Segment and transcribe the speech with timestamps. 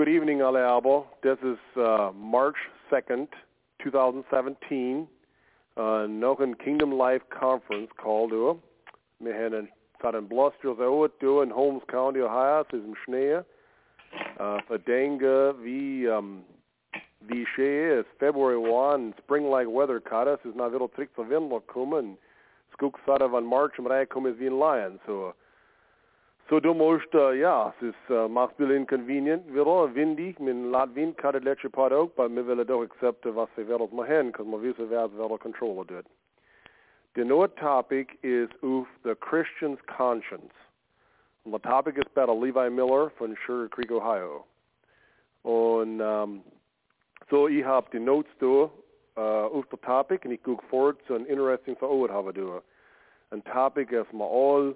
[0.00, 1.04] Good evening, alle aber.
[1.22, 2.56] This is uh, March
[2.90, 3.28] 2nd,
[3.82, 5.06] 2017.
[5.76, 8.56] Uh, nog Kingdom Life Conference call door.
[9.18, 12.58] We hebben staat in Bluster over door in Holmes County, Ohio.
[12.58, 13.44] Het is een sneeuw.
[14.40, 16.44] Uh, verdenken wie, um,
[17.18, 17.46] wie
[18.16, 18.64] February
[18.94, 20.30] 1, spring-like weather kada.
[20.30, 22.18] Het is na veel tricks of wind komen.
[22.72, 25.00] Skook zat van March rij komen is wie een lion.
[25.06, 25.34] So,
[26.50, 30.92] so du musst, uh, ja, es ist, uh, macht viel inconvenient, wieder, windig, min laat
[30.94, 34.06] wind kan het lekker part ook, maar we willen toch accepten wat ze wereld maar
[34.06, 36.06] hen, because we wissen wer het wel controle doet.
[37.12, 40.54] The next topic is of the Christian's conscience.
[41.44, 44.44] And the topic is by Levi Miller from Sugar Creek, Ohio.
[45.42, 46.42] Und um,
[47.28, 48.46] so ich habe die Notes da
[49.16, 52.60] uh, auf der Topic und ich gucke fort zu einem interesting Verort haben da.
[53.30, 54.74] Ein Topic, das wir all uh,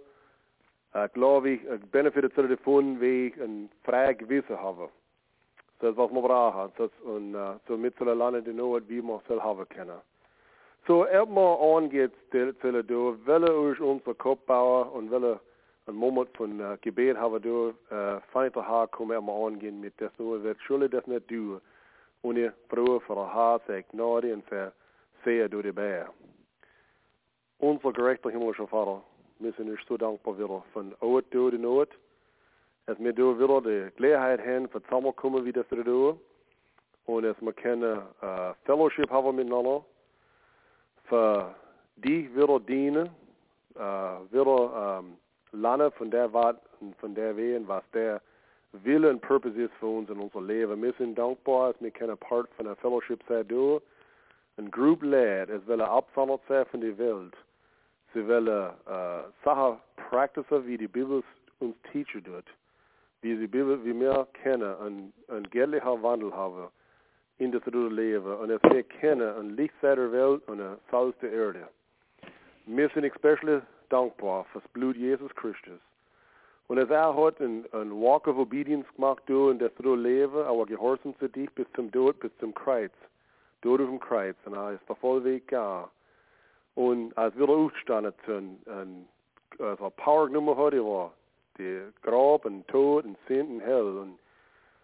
[1.12, 4.88] glaube ich, uh, benefitet zullen davon, wie ein freies Gewissen haben.
[5.80, 6.72] Das ist, was wir brauchen.
[6.78, 10.00] Das, und uh, so mit zullen lernen, die know, wie wir es haben können.
[10.86, 15.40] So, erstmal angeht es zullen do, welche euch unser Kopf bauen und welche
[15.86, 20.12] ein Moment von uh, Gebet haben do, uh, feiner Haar kommen erstmal angehen mit das
[20.18, 21.30] nur, wird schuldig das nicht.
[22.22, 24.72] Und ihr Frau für ein Haar, sehr gnade und für
[25.24, 26.08] sehr durch die Bär.
[27.58, 29.02] Unser gerechter himmlischer Vater,
[29.38, 31.90] wir sind euch so dankbar wieder von Oud door de Noord.
[32.86, 36.20] Als wir door wieder die Gelegenheit haben, für zusammenkommen, wie das tun.
[37.06, 39.84] Und als wir können uh, Fellowship haben miteinander.
[41.04, 41.54] Für
[41.96, 43.10] die wieder dienen.
[43.74, 45.16] Uh, wieder um,
[45.52, 48.20] lernen von der Wat und von der Wehen, was der
[48.72, 50.82] Wille und Purpose ist für uns in unser Leben.
[50.82, 53.80] Wir sind dankbar, als wir können Part von der Fellowship sein tun.
[54.56, 57.34] Ein Group led, es will absondert sein von der Welt.
[58.14, 61.24] Sie wollen äh, Sachen practicen, wie die Bibel
[61.58, 62.44] uns teachen tut.
[63.22, 66.68] Wie die Bibel, wie wir kennen, ein, ein göttlicher Wandel haben
[67.38, 68.36] in das Leben.
[68.36, 71.68] Und dass wir kennen ein Licht der Welt und ein Salz der Erde.
[72.66, 75.80] Wir sind especially dankbar für das Blut Jesus Christus.
[76.68, 80.66] Und als er hat ein, ein Walk of Obedience gemacht, du in das Leben, aber
[80.66, 82.92] gehorsam zu dich bis zum Tod, bis zum Kreuz.
[83.60, 84.36] Tod auf dem Kreuz.
[84.44, 85.88] Und er ist der Vollweg gegangen.
[86.74, 89.08] Und als wir aufstanden, ein, ein,
[89.58, 91.12] also Power genommen hat, war
[91.58, 93.98] die Grab und Tod und Sinn und Hell.
[93.98, 94.18] Und,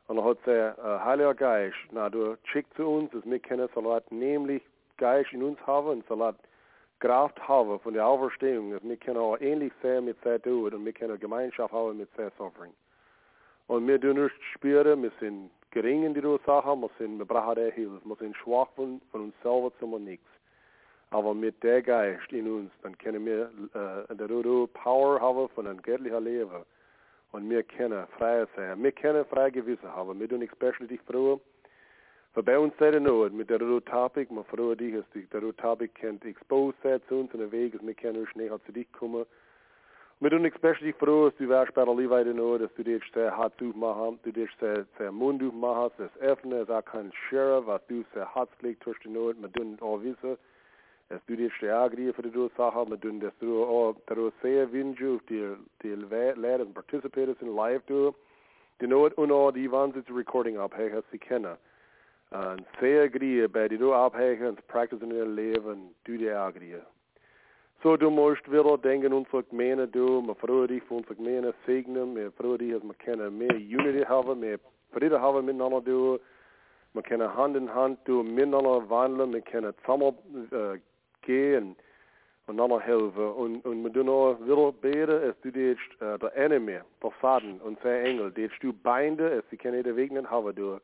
[0.07, 3.69] und er hat der äh, Heiliger Geist, na, du schickt zu uns, dass wir können
[3.75, 4.63] Salat nämlich
[4.97, 6.37] Geist in uns haben und Salat
[7.01, 10.85] Kraft haben von der Auferstehung, dass wir können auch ähnlich sein mit sein Tod und
[10.85, 12.73] wir können Gemeinschaft haben mit sein Suffering.
[13.67, 17.55] Und wir tun nicht spüren, wir sind gering in die Sachen, wir sind, wir brauchen
[17.55, 20.27] der Hilfe, wir sind schwach von, von uns selber zum nichts.
[21.11, 24.29] Aber mit der Geist in uns, dann können wir äh, der
[24.73, 26.65] Power haben von einem göttlichen Leben.
[27.33, 28.83] Und wir können frei sein.
[28.83, 30.19] Wir können freie Gewissen haben.
[30.19, 31.41] Wir tun especially dich froh.
[32.33, 35.93] Für bei uns sei Not mit der Topic, man froh dich, dass die, der Topic
[35.95, 39.27] kennt exposed sein zu uns in der Weg, dass wir können schneller zu dich kommen.
[40.21, 43.37] Wir tun especially froh, dass du wärst bei der der Not, dass du dich sehr
[43.37, 47.81] hart machen, du dich sehr, sehr Mund machen, das öffnen, es auch kein Sheriff, was
[47.89, 49.41] du sehr hart legt durch die Not.
[49.41, 50.37] Wir tun auch wissen,
[51.11, 54.31] es du dit agri för det då sa men dun det då och det då
[54.43, 56.07] säger vinju till till
[56.37, 58.13] led and participators in live do
[58.77, 61.57] du know it uno die ones it's recording up hey has kenna
[62.31, 66.17] and säger agri bei det då up hey and practice in their live and du
[66.17, 66.75] det agri
[67.83, 72.13] So du måste wieder denken unsere Gemeinde du, man freut dich für unsere Gemeinde segnen,
[72.13, 74.59] man freut dich, dass man kann mehr Unity haben, mehr
[74.93, 76.19] Friede haben miteinander du,
[76.93, 80.15] man kann Hand in Hand du miteinander wandeln, man kann zusammen
[80.53, 80.79] äh,
[81.23, 81.77] gehen
[82.47, 83.33] und einander helfen.
[83.33, 87.61] Und, und wir tun auch wieder beten, es du dich uh, der Enemy, der Satan
[87.61, 90.79] und sein Engel, dich du beinde, es sie können den Weg nicht haben, du.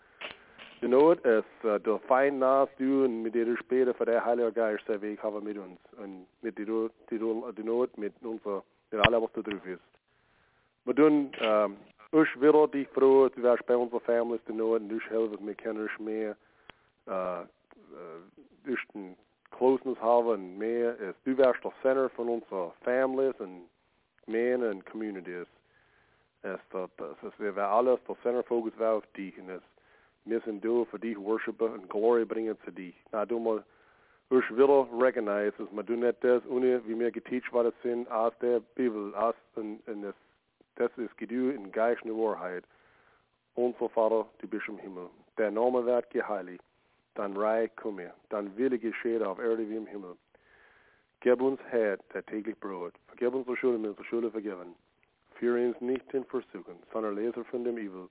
[0.80, 4.52] Du not, es uh, der Feind nach du und mit dir später für der Heilige
[4.52, 5.80] Geist der Weg haben mit uns.
[5.98, 9.80] Und mit dir, die, die Not, mit unser, mit allem, was da drauf ist.
[10.84, 11.76] Wir tun, ähm,
[12.12, 15.54] ich wieder dich froh, du wärst bei unserer Familie, die Not, und du helfen, wir
[15.54, 16.36] können nicht mehr,
[17.06, 17.44] äh, äh,
[18.64, 19.16] durch den
[19.56, 23.68] closeness haben mehr ist du wärst der Center von unserer Families und
[24.26, 25.46] men und Communities.
[26.42, 30.64] Es, das, es, wir werden alles, der Center Focus war auf dich und es, sind
[30.64, 32.94] du für dich worshipen und Glory bringen zu dich.
[33.12, 33.64] Na, du mal,
[34.30, 38.32] ich will recognize, dass wir du nicht das, ohne wie wir geteacht worden sind, aus
[38.40, 40.14] der Bibel, aus, und, und das,
[40.74, 42.64] das ist gedü in Geist und Wahrheit.
[43.54, 45.08] Unser Vater, du bist im Himmel.
[45.38, 46.62] Der Name wird geheiligt
[47.16, 50.16] dein Reich komme, dein Wille geschehe auf Erde wie im Himmel.
[51.20, 52.94] Gib uns Herr der täglich Brot.
[53.08, 54.74] Vergib unsere Schulden, wenn unsere Schulden vergeben.
[55.34, 58.08] Führe uns nicht in Versuchen, sondern lese von dem Evil.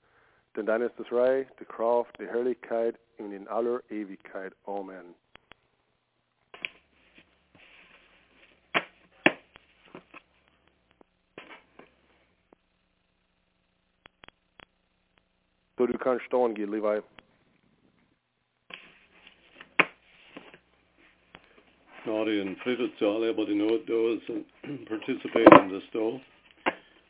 [0.56, 4.54] denn dein ist das Reich, die Kraft, die Herrlichkeit und in aller Ewigkeit.
[4.66, 5.14] Amen.
[15.78, 17.02] So, du kannst stehen gehen, Levi.
[22.06, 24.46] Gnade en frihet til alle på de nåde som
[24.88, 26.20] participerer in this dag.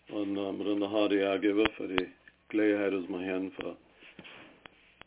[0.10, 2.06] Og med denne har jeg givet for de
[2.50, 3.76] glede her hos meg hen for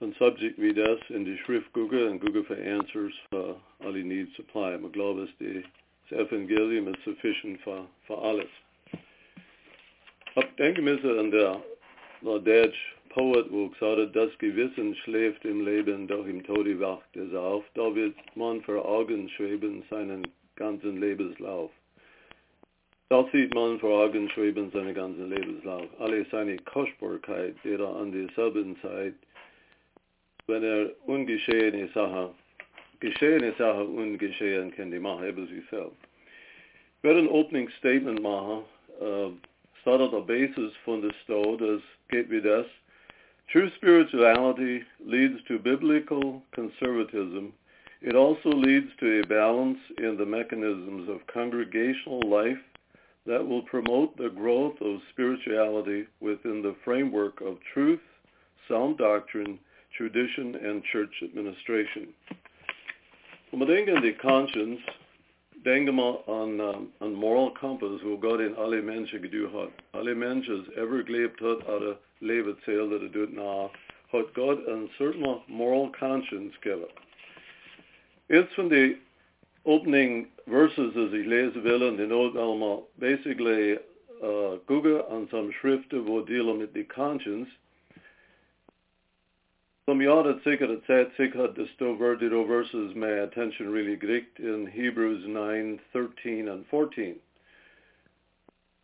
[0.05, 4.05] en subject vi des in de schrift Google and Google for answers for all you
[4.05, 4.77] need supply.
[4.77, 5.65] Men glad is det
[6.11, 8.53] evangelium is sufficient for, for alles.
[10.37, 11.63] Ich denke mir so an der,
[12.23, 17.65] der Deutsch Wo gesagt das Gewissen schläft im Leben, doch im Tode wacht es auf.
[17.75, 20.23] Da wird man vor Augen schweben seinen
[20.55, 21.73] ganzen Lebenslauf.
[23.09, 25.89] Da sieht man vor Augen schweben seinen ganzen Lebenslauf.
[25.99, 29.15] Alle seine Kostbarkeit, die er an derselben Zeit,
[30.47, 32.31] wenn er ungeschehene Sachen,
[33.01, 35.99] geschehene Sachen ungeschehen kann die machen, eben sich selbst.
[37.03, 38.63] Werde ein Opening Statement machen,
[39.01, 39.33] uh,
[39.81, 42.67] startet der Basis von der Story, das geht wie das.
[43.51, 47.55] True spirituality leads to biblical conservatism.
[48.03, 52.59] It also leads to a balance in the mechanisms of congregational life
[53.25, 58.01] that will promote the growth of spirituality within the framework of truth,
[58.69, 59.59] sound doctrine,
[59.97, 62.09] tradition, and church administration.
[63.53, 64.81] Om man denken die conscience,
[65.65, 69.71] denken man an, um, an moral compass wo Gott in alle Menschen gedoe hat.
[69.93, 73.71] Alle Menschen ever gelebt hat, hadden leven zählt, dat het doet na,
[74.09, 76.89] hat Gott een certain moral conscience given.
[78.29, 78.97] Iets van die
[79.63, 83.79] opening verses as ich lesen will, und die Not allemaal basically
[84.23, 87.51] uh, gucken an some Schriften, wo dealen mit die conscience,
[89.89, 96.49] Säkert sett säkert det står worded verses my attention really gericht in Hebrews 9, 13
[96.49, 97.19] and 14.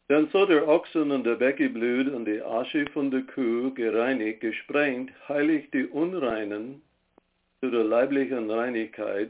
[0.09, 5.11] Dann so der Ochsen und der Beckeblut und die Asche von der Kuh gereinigt, gesprengt,
[5.29, 6.81] heiligt die Unreinen
[7.61, 9.29] zu der leiblichen Reinigkeit,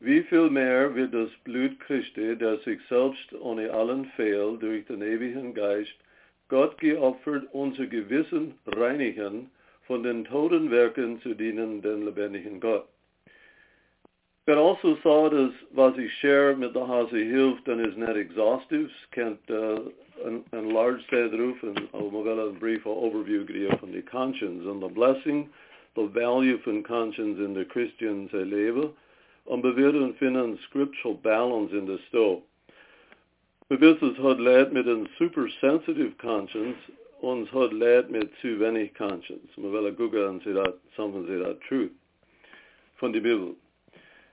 [0.00, 5.02] wie viel mehr wird das Blut Christi, der sich selbst ohne allen Fehl durch den
[5.02, 5.94] ewigen Geist
[6.48, 9.48] Gott geopfert, unser Gewissen reinigen,
[9.88, 12.86] von den toten Werken zu dienen, den lebendigen Gott.
[14.44, 18.90] But also saw that was ich share mit der Hase hilft, dann is not exhaustive,
[19.10, 19.80] kennt uh,
[20.24, 24.04] een, een large set roof en al maar wel een brief overview gegeven van die
[24.04, 25.48] conscience and the blessing,
[25.94, 28.94] the value van conscience in the Christians leven,
[29.46, 32.46] en we willen vinden scriptural balance in de stoel.
[33.66, 36.78] Het had leid met een super sensitive conscience
[37.22, 38.58] ons had leid met zu
[38.96, 39.48] conscience.
[39.56, 41.92] We willen googlen en say that, something say that truth.
[43.00, 43.54] Van Bibel.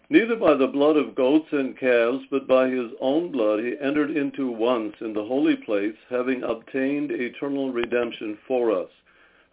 [0.10, 4.12] Neither by the blood of goats and calves, but by his own blood he entered
[4.12, 8.90] into once in the holy place, having obtained eternal redemption for us.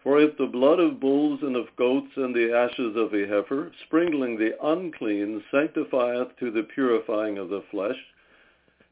[0.02, 3.72] For if the blood of bulls and of goats and the ashes of a heifer,
[3.86, 7.98] sprinkling the unclean, sanctifieth to the purifying of the flesh,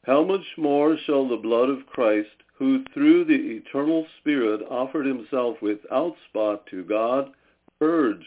[0.05, 5.57] how much more shall the blood of Christ, who through the eternal Spirit offered himself
[5.63, 7.31] without spot to God,
[7.81, 8.25] purge,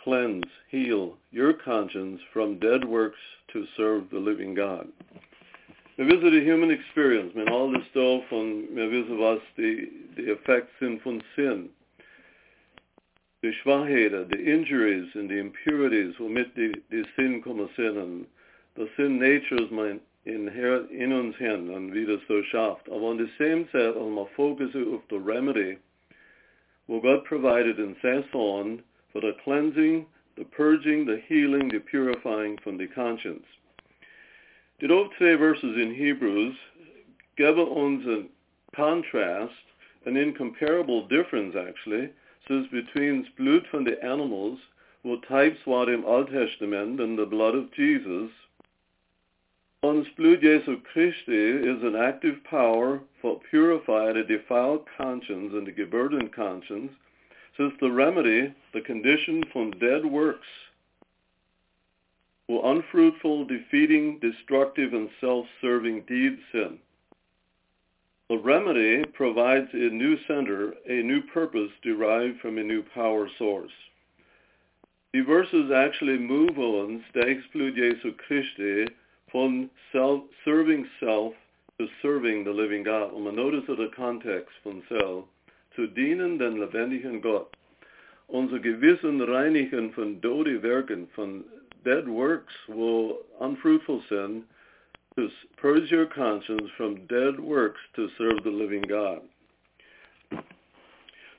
[0.00, 3.18] cleanse, heal your conscience from dead works
[3.52, 4.86] to serve the living God.
[5.98, 10.70] We wissen die human experience, men alles da von, wir wissen was die, die Effekte
[10.78, 11.70] sind von Sin.
[13.42, 18.26] Die Schwachheiten, die Injuries und die Impurities, womit die, die Sin kommen sind.
[18.76, 19.72] The Sin Nature ist
[20.26, 22.88] mein her, in uns hin und wie das so schafft.
[22.88, 25.78] Aber on the same set, on my focus of the remedy,
[26.88, 30.06] wo God provided in Saison for the cleansing,
[30.36, 33.46] the purging, the healing, the purifying from the conscience.
[34.80, 36.54] Die zwei verses in Hebrews
[37.38, 39.54] geben uns a contrast,
[40.04, 42.10] an incomparable difference actually,
[42.46, 44.58] says between blood from the animals,
[45.02, 48.30] wo types war im Testament and the blood of Jesus,
[49.82, 55.72] Ons bloed Jesu Christi is an active power for purifying a defiled conscience and a
[55.72, 56.92] geburden conscience,
[57.56, 60.46] since the remedy, the condition from dead works,
[62.48, 66.78] were unfruitful, defeating, destructive, and self-serving deed sin.
[68.28, 73.72] The remedy provides a new center, a new purpose derived from a new power source.
[75.12, 78.86] The verses actually move on to exclude Jesu Christi
[79.30, 81.34] from self, serving self
[81.78, 83.12] to serving the living God.
[83.12, 85.24] Und man notice the context from self
[85.76, 87.54] zu dienen den lebendigen Gott.
[88.28, 91.44] Unser Gewissen reinigen von Dodi Werken, von
[91.84, 94.44] dead works wo unfruitful sin,
[95.16, 99.22] to purge your conscience from dead works to serve the living God.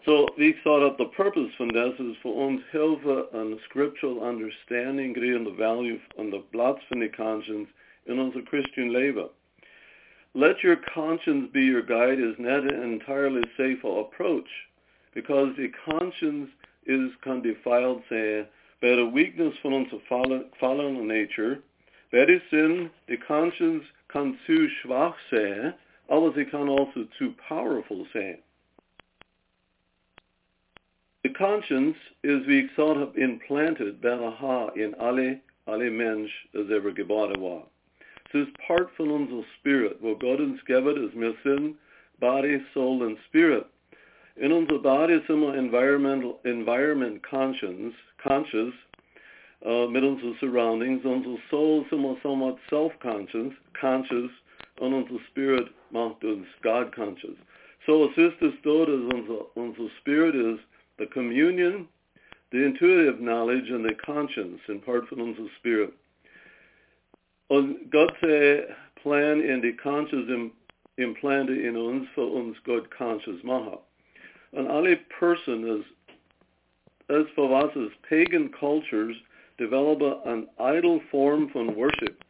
[0.05, 5.13] So, ik zei dat the purpose van this is voor ons helpen een scriptural understanding
[5.13, 7.69] krijgen the value and the plaats van the conscience
[8.07, 9.29] in onze Christian labor.
[10.33, 14.49] Let your conscience be your guide is not an entirely safe approach
[15.13, 16.49] because the conscience
[16.85, 17.11] is
[17.41, 18.45] defiled say
[18.81, 21.59] by the weakness van onze fallen, nature.
[22.11, 25.73] That is sin, the conscience can zu schwach zijn,
[26.09, 28.37] aber sie kann also too powerful sein.
[31.23, 37.41] The conscience is, ik thought of, implanted ha in alle, alle Mensch, das ever geboren
[37.41, 37.63] war.
[38.33, 41.75] Ist part von unser Spirit, wo Gott uns gibt, ist wir
[42.19, 43.65] Body, Soul and Spirit.
[44.35, 48.73] In unser Body sind wir environmental, environment conscious, conscious
[49.65, 51.03] uh, mit unseren surroundings.
[51.03, 54.29] Unser Soul sind wir somewhat self-conscious, conscious,
[54.79, 57.37] und unser Spirit macht uns God-conscious.
[57.85, 60.59] So es ist es dort, dass unser, unser Spirit is
[60.99, 61.87] the communion,
[62.51, 65.93] the intuitive knowledge, and the conscience in part von unser Spirit.
[67.49, 68.65] Und Gottes
[69.01, 70.51] Plan in die Conscious im,
[70.97, 73.77] implante in uns für uns Gott conscious machen.
[74.51, 75.85] Und alle Personen,
[77.09, 79.15] as for was as pagan cultures,
[79.57, 82.23] develop an idol form von worship.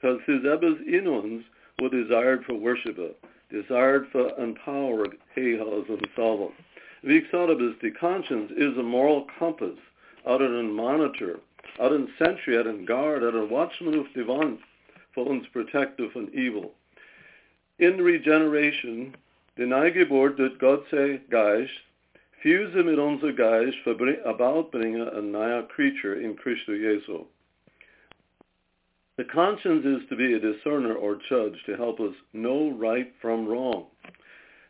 [0.00, 1.44] Because his ebbes in uns
[1.80, 2.96] were desired for worship,
[3.50, 6.52] desired for empowered hehas and salvos.
[7.04, 9.78] Viksadabis, the conscience is a moral compass,
[10.26, 11.38] out an monitor,
[11.80, 14.58] out an sentry, out an guard, out a watchman of divine
[15.14, 16.72] for uns protective and evil.
[17.78, 19.14] In regeneration,
[19.56, 21.70] den Neugeburt dort Gott sei Geist,
[22.42, 23.76] fuse mit unser Geist
[24.24, 27.24] about bringen a neuer creature in Christo Jesu.
[29.16, 33.46] The conscience is to be a discerner or judge to help us know right from
[33.46, 33.86] wrong.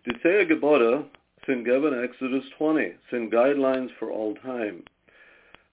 [0.07, 1.07] Zehn Gebote
[1.47, 4.83] sind given Exodus 20, sind guidelines for all time.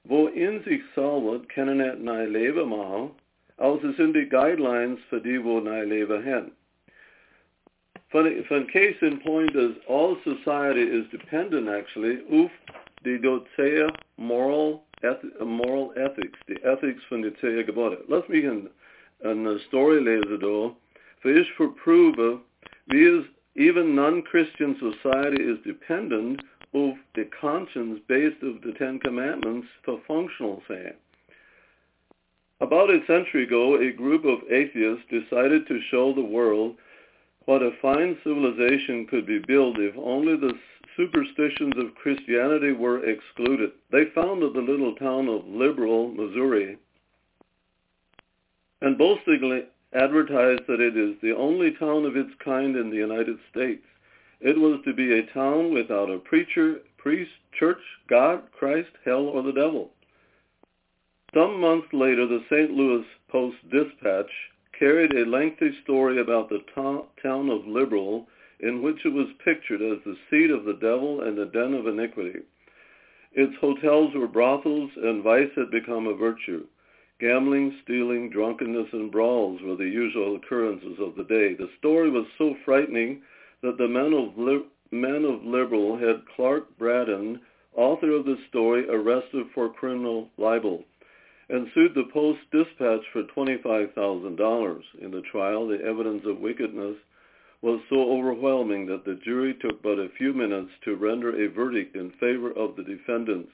[0.03, 3.12] Wo in sich salvet können nicht er neue Leben machen,
[3.58, 6.51] also sind die guidelines für die, wo neue Leben haben.
[8.10, 12.51] Von, von case in point is all society is dependent actually auf
[13.05, 14.81] die Dozea moral,
[15.39, 18.03] moral ethics, die ethics von der zehn Gebote.
[18.08, 18.70] Lass mich eine
[19.24, 20.75] ein Story lesen da,
[21.22, 22.41] für ich verprobe,
[22.88, 26.41] wie es even non-Christian society is dependent
[26.74, 30.94] of the conscience based of the Ten Commandments for functional saying.
[32.62, 36.75] About a century ago, a group of atheists decided to show the world
[37.46, 40.54] what a fine civilization could be built if only the
[40.96, 43.72] superstitions of Christianity were excluded.
[43.92, 46.78] They founded the little town of Liberal, Missouri,
[48.82, 49.63] and boastingly
[49.94, 53.84] advertised that it is the only town of its kind in the United States.
[54.42, 59.44] It was to be a town without a preacher, priest, church, God, Christ, hell, or
[59.44, 59.92] the devil.
[61.34, 62.72] Some months later, the St.
[62.72, 64.32] Louis Post-Dispatch
[64.78, 68.28] carried a lengthy story about the to- town of Liberal
[68.60, 71.88] in which it was pictured as the seat of the devil and the den of
[71.88, 72.40] iniquity.
[73.34, 76.66] Its hotels were brothels, and vice had become a virtue.
[77.20, 81.54] Gambling, stealing, drunkenness, and brawls were the usual occurrences of the day.
[81.54, 83.22] The story was so frightening
[83.62, 87.39] that the men of, Li- of Liberal had Clark Braden,
[87.75, 90.84] author of the story, arrested for criminal libel
[91.51, 94.82] and sued the Post-Dispatch for $25,000.
[95.01, 96.96] In the trial, the evidence of wickedness
[97.62, 101.96] was so overwhelming that the jury took but a few minutes to render a verdict
[101.96, 103.51] in favor of the defendants.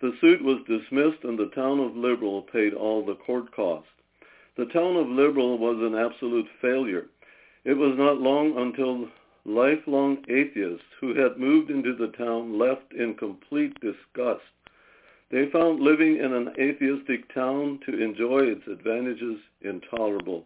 [0.00, 3.88] The suit was dismissed and the town of Liberal paid all the court costs.
[4.56, 7.06] The town of Liberal was an absolute failure.
[7.64, 9.08] It was not long until
[9.48, 14.44] lifelong atheists who had moved into the town left in complete disgust.
[15.30, 20.44] They found living in an atheistic town to enjoy its advantages intolerable.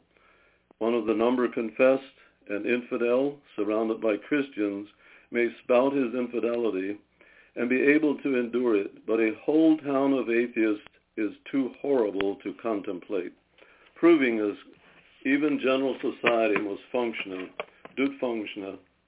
[0.78, 2.02] One of the number confessed,
[2.49, 4.88] an infidel surrounded by Christians,
[5.30, 6.99] may spout his infidelity
[7.56, 12.37] and be able to endure it, but a whole town of atheists is too horrible
[12.37, 13.32] to contemplate,
[13.94, 14.56] proving as
[15.25, 17.50] even general society must function,
[17.97, 18.18] doet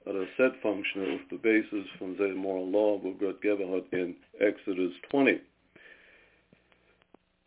[0.05, 4.15] functionen, eller set functionen of the basis from the moral law of God given in
[4.39, 5.41] Exodus 20.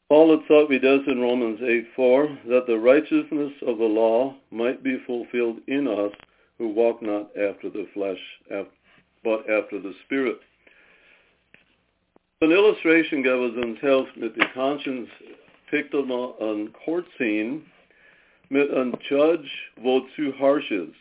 [0.08, 4.98] Paul thought we does in Romans 8:4 that the righteousness of the law might be
[5.06, 6.12] fulfilled in us
[6.56, 8.40] who walk not after the flesh,
[9.22, 10.40] but after the Spirit.
[12.40, 15.10] An illustration gab es uns helft mit the conscience
[15.70, 17.62] picked on a court scene
[18.48, 20.94] mit a judge wo too harsh is.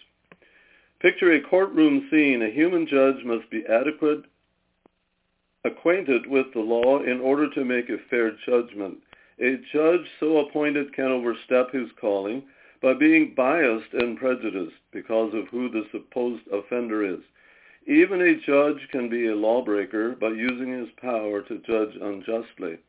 [0.99, 2.41] Picture a courtroom scene.
[2.41, 4.23] A human judge must be adequate,
[5.63, 8.97] acquainted with the law in order to make a fair judgment.
[9.39, 12.43] A judge so appointed can overstep his calling
[12.81, 17.19] by being biased and prejudiced because of who the supposed offender is.
[17.85, 22.79] Even a judge can be a lawbreaker by using his power to judge unjustly.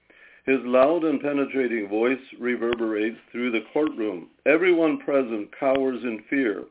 [0.46, 4.30] His loud and penetrating voice reverberates through the courtroom.
[4.46, 6.64] Everyone present cowers in fear.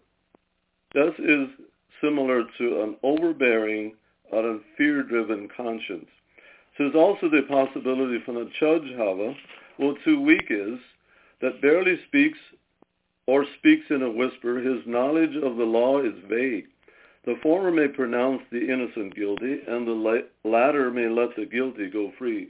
[0.97, 1.47] This is
[2.01, 3.93] similar to an overbearing
[4.31, 6.07] or a fear-driven conscience.
[6.75, 9.35] There's also the possibility for a judge, however,
[9.77, 10.79] who too weak is,
[11.39, 12.39] that barely speaks
[13.27, 16.65] or speaks in a whisper, his knowledge of the law is vague.
[17.25, 22.11] The former may pronounce the innocent guilty, and the latter may let the guilty go
[22.17, 22.49] free.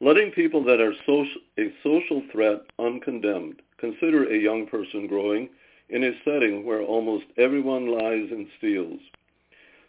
[0.00, 3.60] Letting people that are social, a social threat uncondemned.
[3.76, 5.50] Consider a young person growing
[5.92, 8.98] in a setting where almost everyone lies and steals.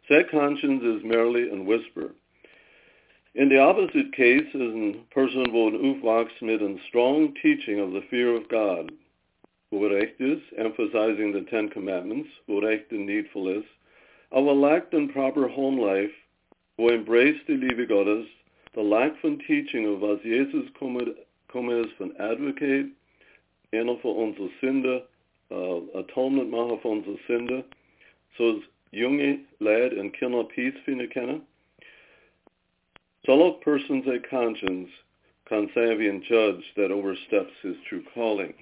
[0.09, 2.11] That conscience is merely a whisper.
[3.35, 7.93] In the opposite case is a person wo een aufwachs mit a strong teaching of
[7.93, 8.91] the fear of God,
[9.71, 13.63] is, emphasizing the Ten Commandments, wo recht and needful is,
[14.31, 16.11] aber lacked in proper home life,
[16.77, 18.27] wo embraced die Liebe Gottes,
[18.75, 21.15] the lack von teaching of was Jesus komme,
[21.51, 22.87] komme is von advocate,
[23.71, 25.03] einer für unsere Sünde,
[25.53, 27.63] uh, atonement machen für unsere Sünde,
[28.37, 31.41] so junge lad and kinder peace finden können,
[33.25, 34.89] Solo person's a conscience,
[35.49, 38.53] consavian judge that oversteps his true calling.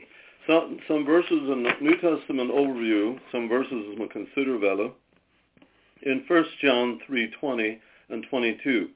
[0.47, 4.91] Some, some verses in the New Testament overview, some verses we consider vela,
[6.03, 7.79] in 1 John 3:20
[8.09, 8.89] and 22.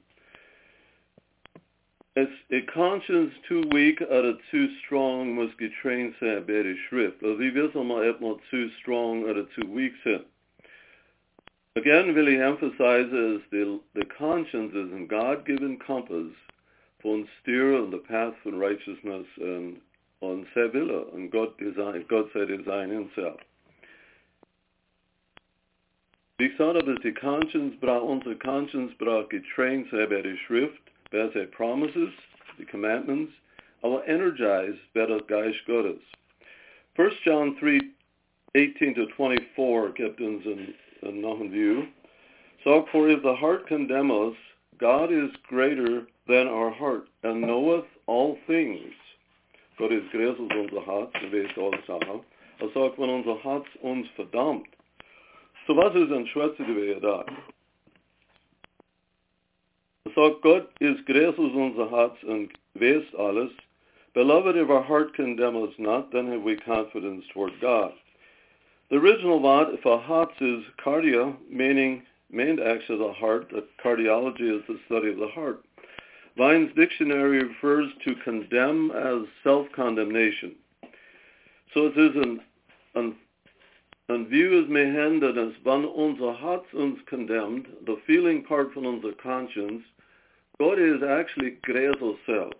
[2.16, 7.22] A conscience too weak a too strong must getrain sig bere schrift.
[7.22, 10.24] Och vi vet om att too strong or too weak sin.
[11.74, 16.32] Again, really emphasizes the, the conscience is a God-given compass
[17.02, 19.76] von steer on the path of righteousness and
[20.22, 23.40] on Sevilla and God design, God said design himself.
[26.38, 31.28] Wie gesagt, aber die Conscience braucht, unsere Conscience braucht getrained sei bei der Schrift, bei
[31.32, 32.12] sei Promises,
[32.58, 33.32] the commandments,
[34.94, 36.02] by the Geist Gottes.
[36.96, 37.80] 1 John 3,
[38.54, 41.86] 18 to 24 gibt uns ein and not view.
[42.64, 44.34] So for if the heart condemn us,
[44.78, 48.92] God is greater than our heart and knoweth all things.
[49.78, 52.20] Gott ist größer als unser Herz, er weiß alle Sachen.
[52.58, 54.68] Er sagt, wenn unser Herz uns verdammt,
[55.66, 57.24] so was ist ein Schwätze, die wir da?
[60.14, 63.50] Sagt, Gott ist größer als unser Herz und weiß alles.
[64.14, 67.92] Beloved, if our heart condemn us not, then have we confidence toward God.
[68.88, 73.50] The original word for hearts is cardia, meaning meant actually the heart.
[73.50, 75.64] That cardiology is the study of the heart.
[76.36, 80.54] Vine's dictionary refers to condemn as self-condemnation.
[81.74, 82.40] So it is an,
[82.94, 83.16] an,
[84.08, 89.12] an view is that as wann unser Herz uns condemned, the feeling part von unser
[89.12, 89.82] conscience,
[90.58, 92.52] God is actually greater self.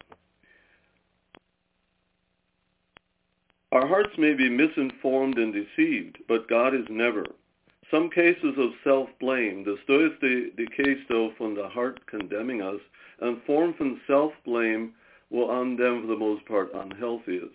[3.73, 7.25] Our hearts may be misinformed and deceived, but God is never.
[7.91, 12.81] Some cases of self-blame, das ist the, the case though von the heart condemning us,
[13.21, 14.93] and form from self-blame
[15.31, 17.53] will on them for the most part unhealthy is.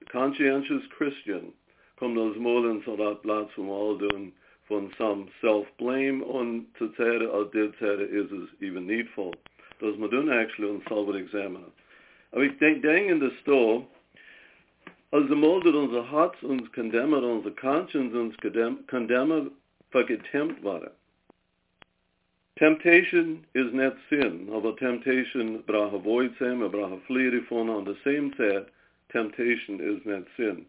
[0.00, 1.52] The conscientious Christian
[2.00, 3.20] kommt those Molen so that
[3.58, 4.32] Alden
[4.68, 9.34] von some self-blame on täte, als der täte is is even needful.
[9.80, 11.72] Das man dann actually uns selber examine.
[12.32, 13.86] Aber ich denke, denke in der Store,
[15.12, 18.36] Als de moldet unser Herz uns condemnet, unsere conscience uns
[18.86, 19.50] condemnet,
[19.90, 20.90] vergetempt waren.
[22.56, 25.64] Temptation is not sin, aber temptation
[26.38, 27.68] sein, man braucht flee davon.
[27.68, 28.66] On the same side,
[29.10, 30.64] temptation is not sin.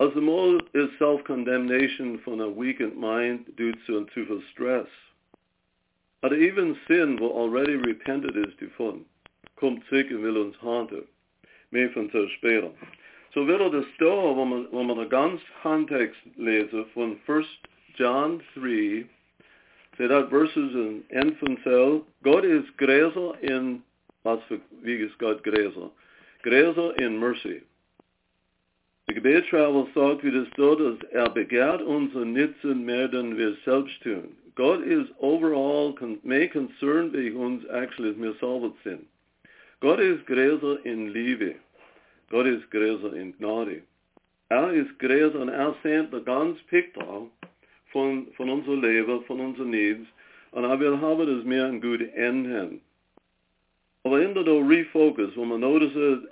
[0.00, 4.88] As the mol is self-condemnation from a weakened mind due to too viel stress.
[6.22, 9.04] But even sin, wo already repented is davon,
[9.56, 11.04] kommt zurück und will uns haunten.
[11.72, 12.72] meer van te spelen.
[13.30, 17.44] Zo willen de stoel, waar we de ganz context lezen van 1
[17.94, 19.06] John 3,
[19.96, 23.84] say that verses in end cel, God is grezer in,
[24.80, 25.90] wie is God grezer?
[26.40, 27.62] Grezer in mercy.
[29.04, 34.02] De Gebetsschreiber sagt, wie das dort ist, er begehrt unser Nutzen mehr than wir selbst
[34.02, 34.36] tun.
[34.54, 39.06] God is overall may concerned bij ons actually as wir selber sind.
[39.80, 41.54] God is größer in Liebe.
[42.30, 43.82] God is größer in Gnade.
[44.48, 47.26] Er ist größer und er sehnt der ganz Picture
[47.92, 50.06] von, von unser Leben, von unseren Needs.
[50.50, 52.80] Und er will haben, dass wir ein gutes Ende haben.
[54.04, 56.22] Aber in der Refocus, wo man notice,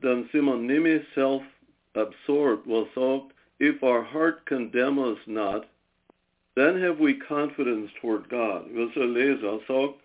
[0.00, 5.66] dann sind wir nicht self-absorbed, was sagt, if our heart condemn us not,
[6.56, 8.66] then have we confidence toward God.
[8.68, 10.00] Ich will so lesen, er sagt,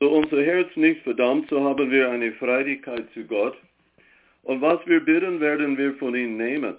[0.00, 3.56] so unser Herz nicht verdammt, so haben wir eine Freiheit zu Gott.
[4.42, 6.76] Und was wir bitten, werden wir von ihm nehmen.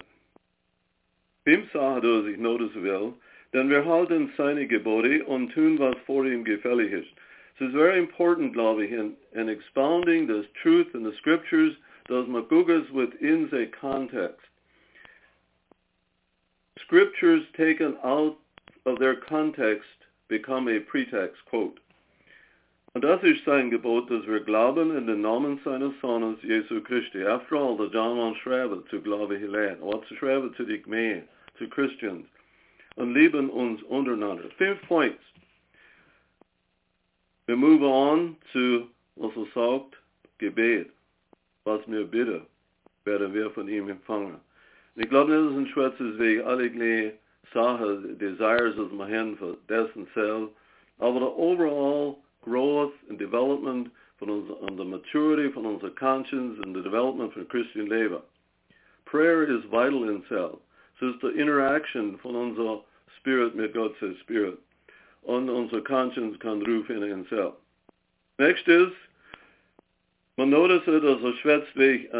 [1.44, 3.14] Wem Sache, dass ich notice will,
[3.52, 7.10] denn wir halten seine Gebote und tun, was vor ihm gefällig ist.
[7.58, 11.74] So it's very important, glaube ich, in, in expounding this truth in the scriptures,
[12.08, 14.49] dass man guckt within the context.
[16.78, 18.36] Scriptures taken out
[18.86, 19.88] of their context
[20.28, 21.78] become a pretext, quote.
[22.92, 27.24] Und das ist sein Gebot, dass wir glauben in den Namen seines Sohnes Jesu Christi.
[27.24, 29.76] After all, the John schreibt zu Glaube hinein.
[29.80, 32.26] Was schreibt zu die Gemeinde, zu Christians.
[32.96, 34.50] Und lieben uns untereinander.
[34.58, 35.22] Fünf points.
[37.46, 39.96] Wir move on zu, was er sagt,
[40.38, 40.90] Gebet.
[41.64, 42.44] Was mir bitte,
[43.04, 44.40] werden wir von ihm empfangen.
[44.94, 46.44] Und ich glaube, das ist ein schwarzes Weg.
[46.44, 46.70] Alle
[47.52, 50.54] Sachen, Desires, was man haben für dessen selbst.
[50.98, 54.28] Aber der overall growth and development von
[54.68, 58.20] and the maturity von unserer conscience and the development von Christian Leben.
[59.06, 60.58] Prayer is vital in itself.
[61.00, 62.84] Es ist die Interaction von unser
[63.16, 64.58] Spirit Gott, sein Spirit.
[65.22, 67.54] Und unsere Conscience kann rufen in itself.
[68.38, 68.92] Next is,
[70.36, 72.10] man notice dass er schwätzt weg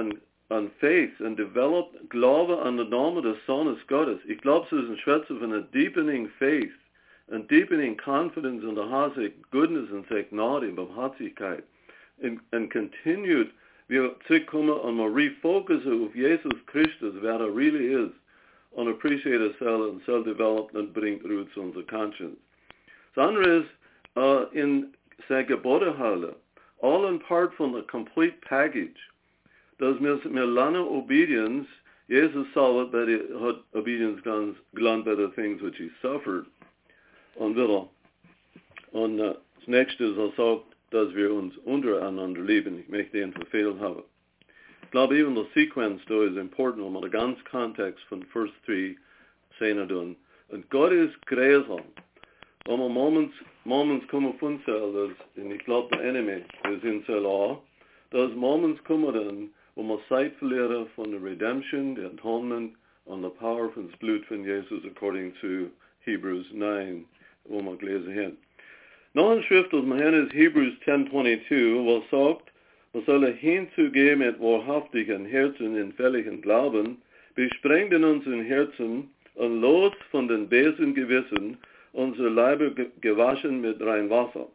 [0.51, 4.21] an, Faith and develop Glaube an den Namen des Sohnes Gottes.
[4.27, 6.73] Ich glaube, es ist ein Schwätze von a deepening faith
[7.31, 11.65] and deepening confidence in the Hasek goodness and Gnade und Barmherzigkeit
[12.23, 13.51] and, and continued
[13.91, 18.13] wir zurückkommen und mal refocussen auf Jesus Christus, wer er really is,
[18.71, 22.39] und appreciate ourselves and self-development bringt Ruhe zu unserer Conscience.
[23.17, 23.71] Das andere ist,
[24.17, 24.95] uh, in
[25.29, 26.37] sein Gebotehalle,
[26.83, 28.97] all in part von the complete package,
[30.01, 30.47] wir, wir
[30.87, 31.67] Obedience,
[32.09, 34.21] Jesus saw it, but he had obedience
[34.75, 36.47] gelernt by the things which he suffered
[37.57, 37.89] wieder.
[38.93, 42.81] Und äh, das nächste ist, er sagt, dass wir uns untereinander lieben.
[42.81, 44.03] Ich möchte den Befehl haben.
[44.83, 48.97] Ich glaube, even the sequence da ist important, um den ganzen Kontext von first three
[49.61, 50.17] sehen tun.
[50.49, 51.85] Und Gott ist grausam.
[52.67, 57.25] Wenn wir moments, moments kommen von dass, und ich glaube, der Enemy ist in sich
[57.25, 57.63] auch,
[58.11, 63.31] dass moments kommen dann, wo wir Zeit verlieren von der Redemption, der Atonement und der
[63.31, 67.05] Power von das Blut von Jesus, according to Hebrews 9
[67.45, 68.37] wo wir gelesen haben.
[69.13, 72.53] Noch eine Schrift dem Herrn ist Hebrews 10.22, wo es sagt,
[72.93, 76.99] wir sollen hinzugehen mit wahrhaftigen Herzen in völligen Glauben,
[77.35, 81.59] besprengt in unseren Herzen und los von den bösen Gewissen,
[81.93, 84.49] unsere Leiber gewaschen mit rein Wasser.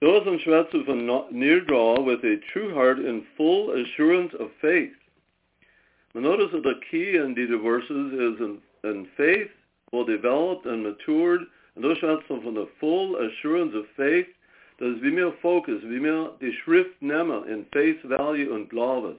[0.00, 4.92] Those in Schwätze von near draw with a true heart in full assurance of faith.
[6.14, 9.50] Now notice that the key in these verses is in, in faith,
[9.92, 11.42] well developed and matured
[11.76, 14.26] Und da schaut man the full assurance of faith,
[14.78, 19.16] wie wir focus, wie wir die Schrift in faith, value und Glaube.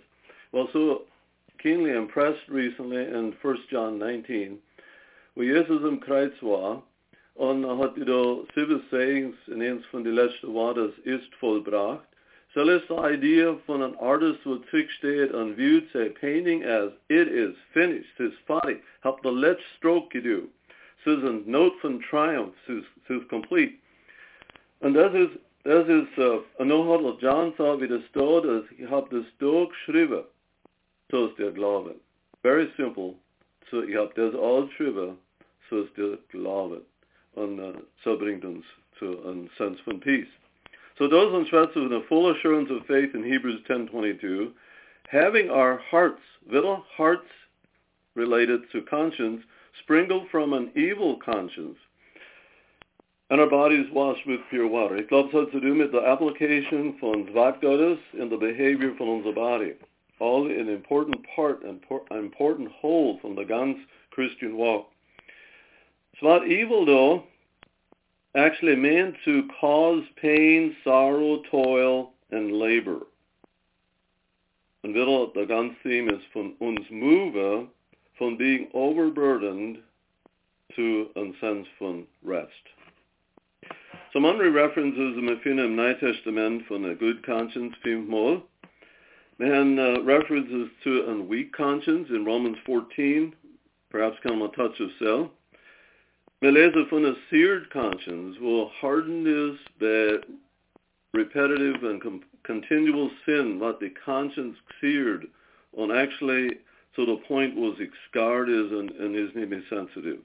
[0.51, 1.03] Well, so
[1.59, 4.59] keenly impressed recently in 1 John 19,
[5.35, 6.83] wo Jesus im Kreuz war
[7.35, 12.05] und hat da sieben Sayings in eins von den letzten Worten, ist vollbracht.
[12.53, 17.29] So ist die Idee von einem Artist, wo zurücksteht und viewed say painting as it
[17.29, 20.49] is finished, it is fertig, hab the letzte stroke gedo.
[20.99, 23.75] Es ist ein Note von Triumph, ist, complete.
[24.81, 28.89] Und das ist, das ist, uh, noch hat John sagt, wie das dort ist, ich
[28.89, 30.23] habe das dort geschrieben,
[31.09, 31.95] so ist der Glaube.
[32.41, 33.15] Very simple.
[33.69, 35.17] So, ich habe das all geschrieben,
[35.69, 36.81] so ist der Glaube.
[37.35, 37.73] Und uh,
[39.01, 40.27] zu einem sense von peace.
[40.97, 44.51] So those on Schwarz with a full assurance of faith in Hebrews 10:22,
[45.07, 47.27] having our hearts, little hearts
[48.13, 49.41] related to conscience,
[49.81, 51.77] sprinkled from an evil conscience,
[53.31, 54.97] and our bodies washed with pure water.
[54.97, 59.07] Ich glaube, es hat zu tun mit Application von Wort Gottes in the behavior von
[59.07, 59.73] unserer body.
[60.19, 61.79] All an important part, an
[62.11, 63.77] important whole from the ganz
[64.11, 64.90] Christian walk.
[66.21, 67.23] It's not evil, though,
[68.35, 72.99] actually meant to cause pain, sorrow, toil, and labor.
[74.83, 77.67] En wil de ganze theme is van ons move
[78.19, 79.79] from being overburdened
[80.75, 82.69] to a sense van rest.
[84.13, 88.43] Some andere references we vinden im Neue Testament von a good conscience fünfmal.
[89.39, 93.33] And uh, references to a weak conscience in Romans 14,
[93.89, 95.31] perhaps come a touch of cell.
[96.49, 100.17] Lezen van a seared conscience, will hardened is by
[101.13, 105.27] repetitive and com- continual sin, what the conscience seared
[105.77, 106.57] on actually
[106.95, 107.77] so the point was
[108.09, 110.19] scarred is and, and is not sensitive.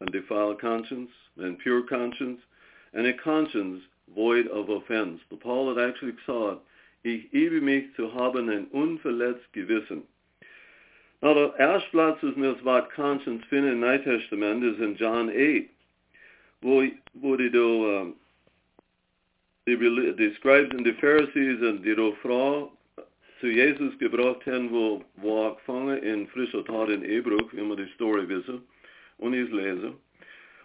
[0.00, 2.40] And defiled conscience and pure conscience
[2.92, 3.82] and a conscience
[4.14, 5.20] void of offense.
[5.30, 6.58] The Paul had actually saw it.
[7.04, 10.02] Ich übe mich zu haben ein unverletzt Gewissen.
[11.26, 15.68] Erste Platz ist mir das Wort Conscience finden im Neuen Testament ist in John 8,
[16.60, 16.84] wo,
[17.14, 18.14] wo die, do, um,
[19.66, 22.70] die, und Pharisees und die Frau
[23.40, 27.76] zu Jesus gebracht haben, wo, wo er gefangen in frischer Tat in Ebruch, wie wir
[27.76, 28.62] die Story wissen,
[29.18, 29.94] und ich lese.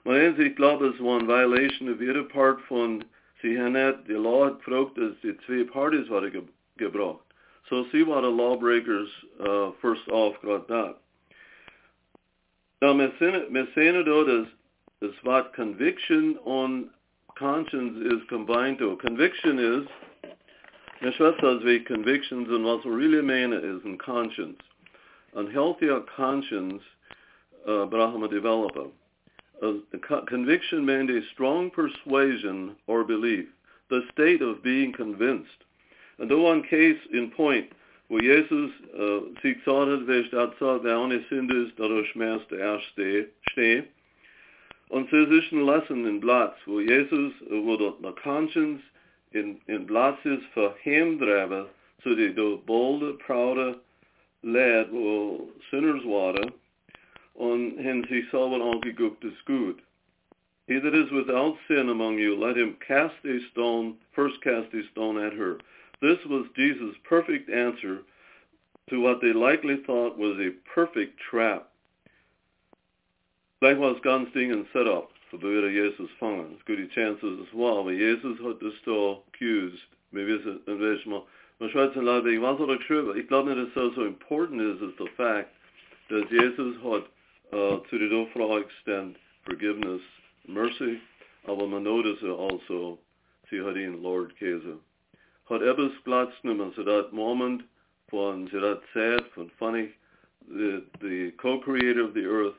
[0.04, 3.04] Maar eens, ik geloof, het was een violation of ieder part van,
[3.42, 6.44] sie haben net, die law had gefragt, dass die zwei parties waren ge
[6.76, 7.31] gebracht.
[7.70, 9.08] So see why the lawbreakers
[9.40, 10.96] uh, first off got that.
[12.82, 12.94] Now,
[14.26, 14.48] dass
[15.02, 16.90] das Wort conviction on
[17.38, 18.98] conscience is combined to.
[18.98, 19.88] Conviction is,
[21.14, 24.60] schwätzt als wie convictions and what we really mean is in conscience.
[25.36, 26.82] A healthier conscience
[27.68, 28.30] uh, brauchen wir
[29.94, 33.46] a conviction means a strong persuasion or belief,
[33.90, 35.66] the state of being convinced.
[36.30, 37.70] Då var en case in point
[38.12, 43.26] hvor Jesus uh, sig sådant hvis at så der ohne syndes dadurch schmerz der erste
[43.52, 43.84] steh.
[44.90, 48.82] Und so ist ein lesson in Platz, wo Jesus, uh, wo der conscience
[49.32, 51.66] in, in Platz ist für him driver,
[52.04, 53.76] so die do bolde, proude
[54.44, 56.52] lad, wo sinners water,
[57.34, 59.80] und hen sie selber angeguckt ist gut.
[60.68, 64.84] He that is without sin among you, let him cast a stone, first cast a
[64.92, 65.58] stone at her.
[66.02, 68.00] This was Jesus' perfect answer
[68.90, 71.68] to what they likely thought was a perfect trap.
[73.62, 76.58] Ganz Dingen set up för då är Jesus fången.
[76.92, 77.84] Chances as well.
[77.84, 79.80] Men Jesus hade stå accused.
[80.10, 81.22] Vi visste en vez man.
[81.58, 83.18] Men Schweizer lärde, vad har det skrivit?
[83.18, 85.50] Ich glaube nicht, dass so important is the fact
[86.10, 87.04] that Jesus had
[87.54, 90.02] uh, to the do extend forgiveness,
[90.48, 91.00] mercy,
[91.48, 92.98] aber man notice also,
[93.50, 94.78] sie hat ihn Lord Käse.
[95.60, 97.64] Genommen, so that moment
[98.10, 99.90] von, so that Zeit von funny,
[100.48, 102.56] the, the co-creator of the earth,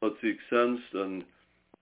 [0.00, 1.24] hat sich sensed and,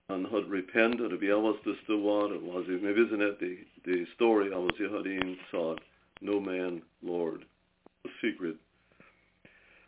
[0.09, 4.53] and had repented, was das da war, was ich, wir wissen nicht die, die Story,
[4.53, 5.81] aber sie hat ihn gesagt,
[6.21, 7.43] no man, Lord,
[8.05, 8.57] a secret.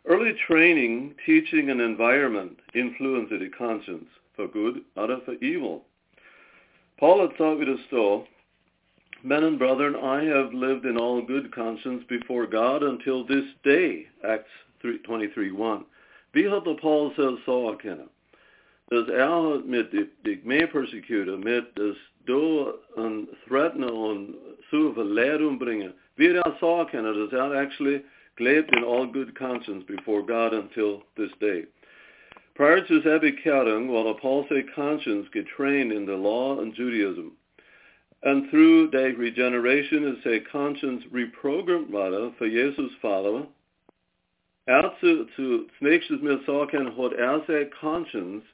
[0.06, 5.84] Early training, teaching, and environment influence the conscience for good or for evil.
[6.98, 8.26] Paul had thought with us so,
[9.26, 14.06] Men and brethren, I have lived in all good conscience before God until this day,
[14.22, 14.50] Acts
[14.84, 15.84] 23.1.
[16.34, 18.10] Wie hat der Paul says so erkennen?
[18.90, 24.34] Dass er mit die mehr Persecutor, mit das do an threaten und
[24.70, 28.02] so Verlehrung bringen, wie er so erkennen, dass er actually
[28.36, 31.64] gelebt in all good conscience before God until this day.
[32.56, 37.32] Prior to his Abikadung, while Paul say conscience get trained in the law and Judaism,
[38.24, 43.46] and through the regeneration is a conscience reprogrammed rather for Jesus follower,
[44.66, 48.44] er zu, zu nächstes mir sagen hat er sein conscience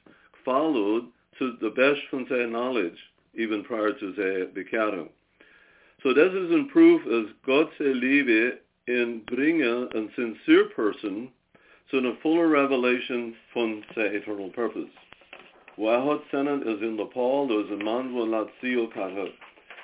[0.43, 1.05] followed
[1.39, 2.97] to the best von seiner knowledge,
[3.33, 5.09] even prior to seiner Bekehrung.
[6.03, 7.33] So this is in proof as
[7.77, 8.57] sei Liebe
[8.87, 11.29] in bringen a sincere person
[11.91, 14.91] to a fuller revelation von sein eternal purpose.
[15.77, 19.31] Waar hat sennen is in the Paul, there's a man wo seal kan hat.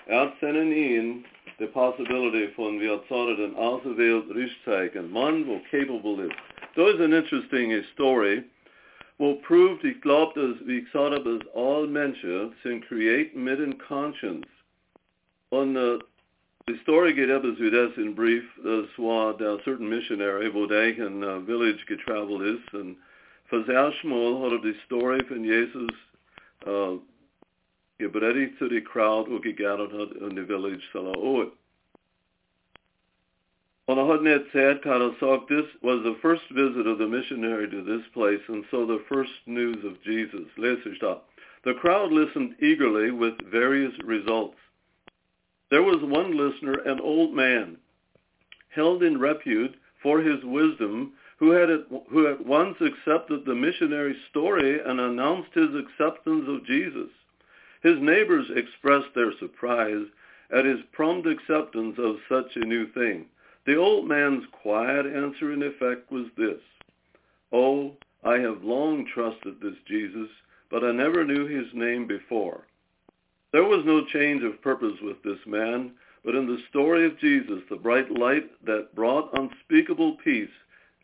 [0.08, 1.26] Er hat sennen ihn
[1.60, 6.32] the possibility von wie er zahlt an auserwählt Richtzeichen, man wo capable is.
[6.76, 8.44] There is an interesting story
[9.18, 13.60] wo proved, ich glaube, dass, wie ich gesagt habe, dass all Menschen sind create mit
[13.60, 14.48] in conscience.
[15.50, 16.00] Und uh,
[16.68, 18.44] the story geht etwas wie das in brief.
[18.64, 22.74] Das war der certain missionary, wo der in uh, village getravel ist.
[22.74, 22.98] Und
[23.46, 25.92] für sehr schmal hat er die Story von Jesus
[26.66, 27.00] uh,
[28.00, 30.84] gepredigt zu der crowd, wo gegathert hat in the village
[34.10, 37.82] hat nicht erzählt, kann er sagt, this was the first visit of the missionary to
[37.82, 40.48] this place, and so the first news of Jesus.
[41.64, 44.58] The crowd listened eagerly with various results.
[45.70, 47.78] There was one listener, an old man,
[48.70, 51.70] held in repute for his wisdom, who had,
[52.10, 57.10] who at once accepted the missionary's story and announced his acceptance of Jesus.
[57.84, 60.06] His neighbors expressed their surprise
[60.52, 63.26] at his prompt acceptance of such a new thing.
[63.66, 66.62] The old man's quiet answer in effect was this,
[67.52, 70.30] Oh, I have long trusted this Jesus,
[70.70, 72.66] but I never knew his name before.
[73.52, 75.92] There was no change of purpose with this man,
[76.24, 80.50] but in the story of Jesus, the bright light that brought unspeakable peace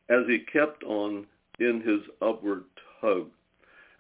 [0.10, 1.26] as he kept on
[1.60, 2.66] in his upward
[3.00, 3.30] tug.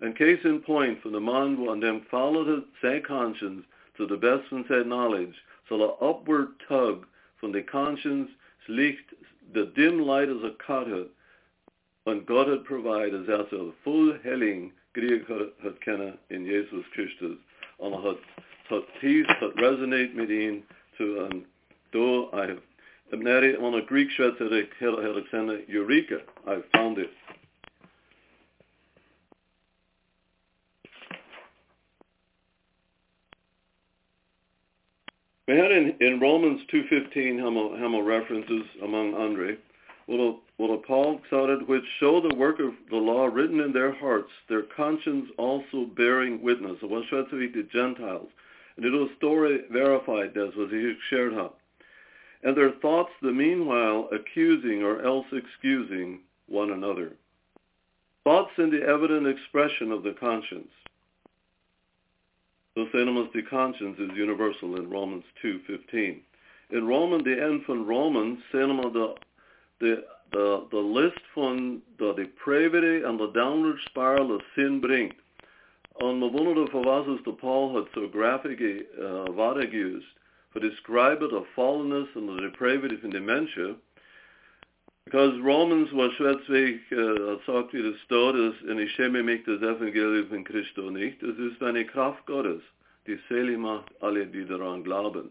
[0.04, 4.48] And case in point, for the man van dem followed zijn conscience to the best
[4.50, 5.34] van zijn knowledge,
[5.70, 8.30] so the upward tug from the conscience
[8.68, 9.14] liegt
[9.54, 11.06] the dim light as a cutter
[12.04, 15.26] when God had provided as a full helling Grieg
[15.62, 17.38] had kennen in Jesus Christus.
[17.80, 18.18] En had,
[18.68, 20.64] had peace, had resonate met ihn
[20.98, 21.46] to um, an
[21.92, 22.62] do I have
[23.22, 24.74] Neri on a Greek shred had ik
[25.68, 27.10] Eureka, I found it.
[35.48, 37.50] We had in, in Romans 2.15 how
[38.02, 39.58] references among Andre.
[40.08, 44.32] Well, well, Paul cited which show the work of the law written in their hearts,
[44.48, 46.78] their conscience also bearing witness.
[46.80, 48.30] So what should the Gentiles?
[48.78, 50.72] And it was story verified as was
[51.10, 51.56] shared how.
[52.44, 57.14] And their thoughts the meanwhile accusing or else excusing one another.
[58.24, 60.72] Thoughts in the evident expression of the conscience.
[62.76, 66.22] The sentiment the conscience is universal in Romans 2.15.
[66.72, 69.16] In Roman, the end van Romans, sentiment the
[69.80, 75.16] de, de, de list van de depravity and the downward spiral of sin brengt.
[75.98, 79.24] En we wonderen voor wat is de Paul had so graphic uh,
[79.74, 80.14] used
[80.60, 83.76] describe it of fallenness and the depravity of dementia.
[85.14, 89.62] Because Romans was schwetzweg, uh, sagt wie das dort ist, und ich schäme mich das
[89.62, 91.22] Evangelium von Christo nicht.
[91.22, 92.64] Es ist eine Kraft Gottes,
[93.06, 95.30] die selig macht alle, die daran glauben.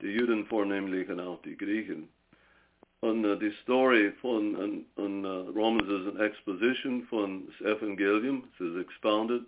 [0.00, 2.08] Die Juden vornehmlich und auch die Griechen.
[3.00, 8.44] Und uh, die Story von und, und, uh, Romans ist eine Exposition von das Evangelium,
[8.54, 9.42] es ist expounded.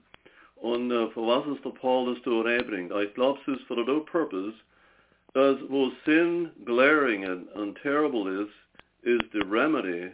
[0.57, 2.91] Und uh, für was ist der Paul das zu reinbringt?
[3.01, 4.55] Ich glaube, es ist for the purpose,
[5.35, 8.49] dass wo sin glaring and, and terrible is,
[9.03, 10.13] is the remedy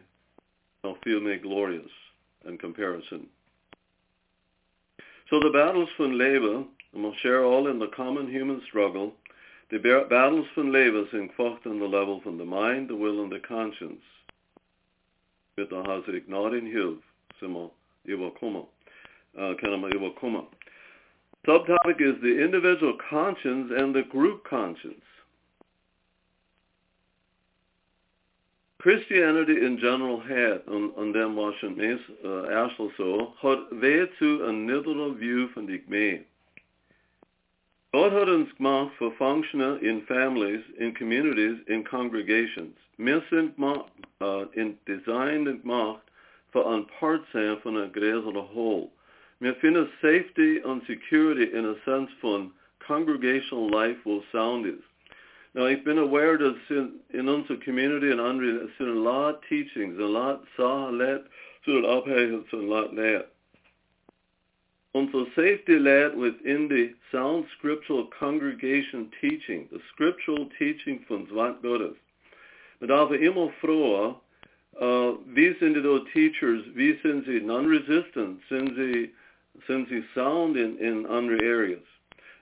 [0.84, 1.90] of feel made glorious
[2.46, 3.26] in comparison.
[5.30, 9.12] So the battles Leben, and we'll share all in the common human struggle,
[9.70, 13.30] the battles van leven zijn gevochten on the level from the mind, the will, and
[13.30, 14.02] the conscience.
[15.56, 15.66] In
[18.38, 18.60] kuma.
[19.36, 19.54] Uh,
[21.46, 25.04] Subtopic is the individual conscience and the group conscience.
[28.80, 35.16] Christianity in general had, on, on den was het meest uh, weer to een nederige
[35.18, 36.24] view van die gemeen.
[37.90, 42.76] God had ons gemaakt voor functionen in families, in communities, in congregations.
[42.96, 43.90] Gemacht,
[44.22, 46.02] uh, in designed gemacht
[46.50, 48.90] für ein Part sein von einer größeren Whole.
[49.40, 54.82] Wir finden safety and security in a sense von congregational life will sound is.
[55.58, 60.02] I've been aware that in, in onze community and there's been a lot teachings, a
[60.02, 61.24] lot saw, let,
[61.66, 63.28] that ophef a lot let.
[64.94, 71.96] Unser safety led within the sound scriptural congregation teaching, the scriptural teaching from Zwart Gottes.
[72.80, 74.16] Men därför immer froher,
[74.80, 75.74] uh, wie sind
[76.14, 79.10] teachers, wie sind sie non-resistant, sind sie,
[79.66, 81.82] sind sound in, in other areas.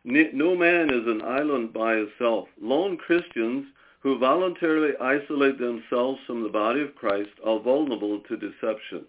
[0.09, 2.49] No man is an island by himself.
[2.61, 3.67] Lone Christians
[3.99, 9.05] who voluntarily isolate themselves from the body of Christ are vulnerable to deception.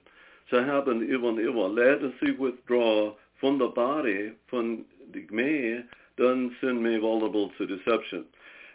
[0.49, 5.83] Ze hebben even even laten zich withdraw from the body, from the me,
[6.15, 8.25] dan zijn me vulnerable to deception.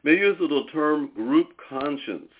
[0.04, 2.32] May use the term group conscience.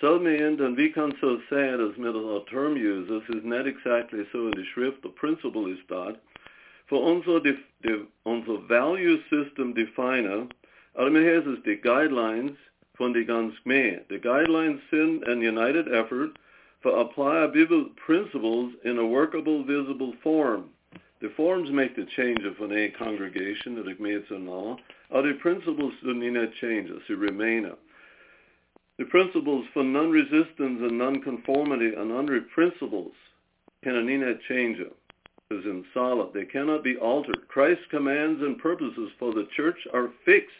[0.00, 4.46] Zelfmeend, and we can so say it as middle term uses, is not exactly so
[4.46, 5.02] in the Schrift.
[5.02, 6.20] The principle is that
[6.90, 10.46] for unser, de, de, unser value system definer,
[10.98, 12.56] allemaal is the guidelines
[12.96, 14.02] von die ganz mehr.
[14.08, 16.36] The guidelines sind an united effort
[16.82, 20.70] for applicable principles in a workable, visible form.
[21.20, 24.80] The forms make the change of an a congregation that it makes an all.
[25.12, 27.70] Are the principles do not change, as remain.
[28.98, 33.12] The principles for non-resistance and non-conformity and under principles
[33.84, 34.80] can not change
[35.50, 36.32] is in solid.
[36.32, 37.48] They cannot be altered.
[37.48, 40.54] Christ's commands and purposes for the church are fixed.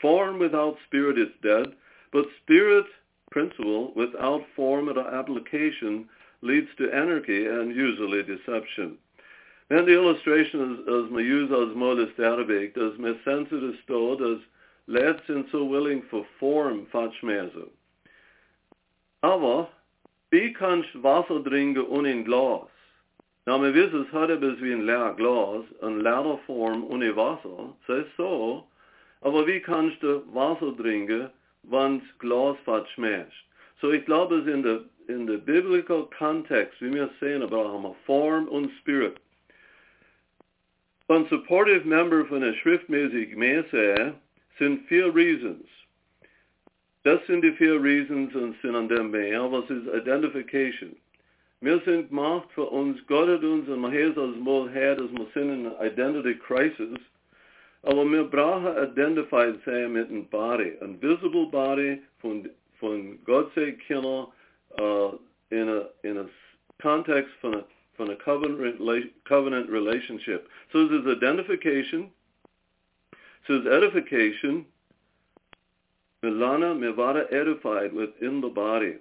[0.00, 1.66] Form without spirit is dead,
[2.12, 2.86] but spirit
[3.30, 6.08] principle without form or application
[6.40, 8.96] leads to anarchy and usually deception.
[9.70, 11.76] Men the illustration as, as use as
[12.16, 14.38] derbeek, as me sensitive stod, as
[15.26, 17.68] sind so willing for form fatschmese.
[19.22, 19.68] Aber,
[20.30, 22.68] wie kannst Wasser trinken ohne Glas?
[23.44, 27.74] Na, me wissen, es hat etwas wie ein leer Glas, ein leerer Form ohne Wasser.
[27.88, 28.68] Das ist so.
[29.20, 31.28] Aber wie kannst du Wasser trinken,
[31.64, 33.32] wenn das Glas verschmeckt?
[33.80, 38.46] So, ich glaube, es in der, in der biblical Kontext, wie wir sehen, Abraham, Form
[38.46, 39.16] und Spirit.
[41.08, 44.14] Ein supportive member von der schriftmäßigen Messe
[44.56, 45.66] sind vier Reasons.
[47.02, 49.50] Das sind die vier Reasons und sind an dem mehr.
[49.50, 50.94] Was ist Identification?
[51.62, 55.28] Wir sind gemacht für uns, Gott hat uns, man hat als mal her, dass wir
[55.32, 56.98] sind in einer Identity Crisis,
[57.84, 62.50] aber wir brauchen identified sein mit einem Body, ein visible Body von,
[62.80, 64.26] von Gott sei Kinder
[64.80, 65.12] uh,
[65.50, 66.24] in a in a
[66.80, 67.64] context von a
[67.96, 70.48] von a covenant covenant relationship.
[70.72, 72.10] So there's identification,
[73.46, 74.66] so there's edification.
[76.24, 78.96] Milana Mivada edified within the body.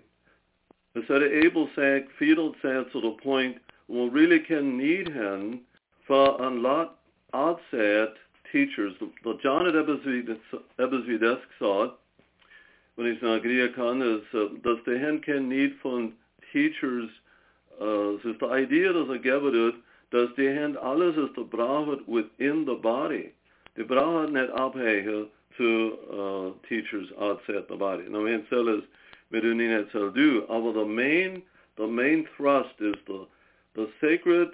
[0.95, 5.61] Able sag, fetal sag to the point we really can need him
[6.07, 6.99] for a lot
[7.33, 8.09] outside
[8.51, 8.93] teachers.
[9.23, 11.91] The John at Ebbesvidesk saw
[12.95, 16.13] when he's not kan is uh, dass hen kein need von
[16.51, 17.09] teachers
[17.81, 19.75] uh, es ist die Idee, dass er wird,
[20.11, 23.31] dass die hen alles ist der braucht within the body.
[23.77, 25.27] Die braucht nicht abhängen
[25.57, 28.09] zu uh, teachers outside the body.
[28.09, 28.87] Now, Ziel ist,
[29.31, 31.41] so aber the main,
[31.77, 33.27] the main thrust is the,
[33.75, 34.49] the sacred,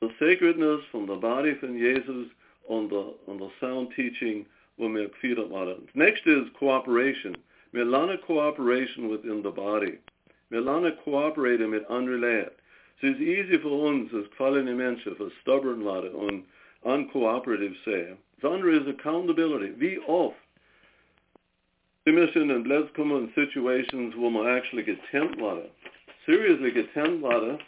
[0.00, 2.28] the sacredness from the body von Jesus
[2.68, 4.46] on the, on the sound teaching.
[4.78, 7.36] Next is cooperation.
[7.72, 9.98] Lernen cooperation within the body.
[11.04, 12.50] Cooperate mit anderen Leuten.
[13.02, 16.44] Es ist easy für uns als gefallene Menschen, für stubborn Leute und
[16.82, 18.16] uncooperative sein.
[18.40, 19.72] Das ist accountability.
[19.78, 20.36] Wie oft
[22.04, 25.70] in blessed kommen situations wo man actually getempt werden.
[26.26, 27.58] Seriously getempt werden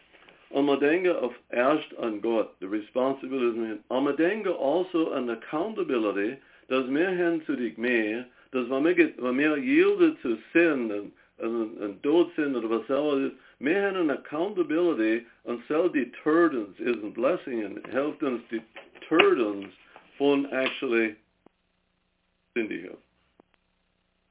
[0.50, 6.36] und man denke auf erst an Gott, the responsibility, und man denke also an accountability,
[6.68, 11.12] dass wir hin zu dich mehr, dass wenn wir, wenn wir yielden zu Sin und,
[11.38, 16.78] und, und Todsinn oder was auch ist, wir haben an accountability und self deterred uns,
[16.78, 19.66] ist ein blessing und hilft uns deterred uns
[20.18, 21.16] von actually
[22.54, 22.96] sündigen.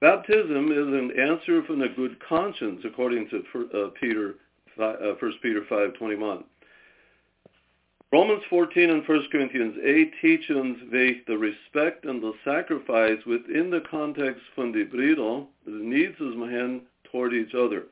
[0.03, 3.37] Baptism is an answer from a good conscience, according to
[3.73, 4.35] uh, Peter,
[4.77, 6.43] uh, 1 Peter 5:21.
[8.11, 13.79] Romans 14 and 1 Corinthians 8 teach us the respect and the sacrifice within the
[13.89, 17.83] context from the bridal, the needs of man toward each other.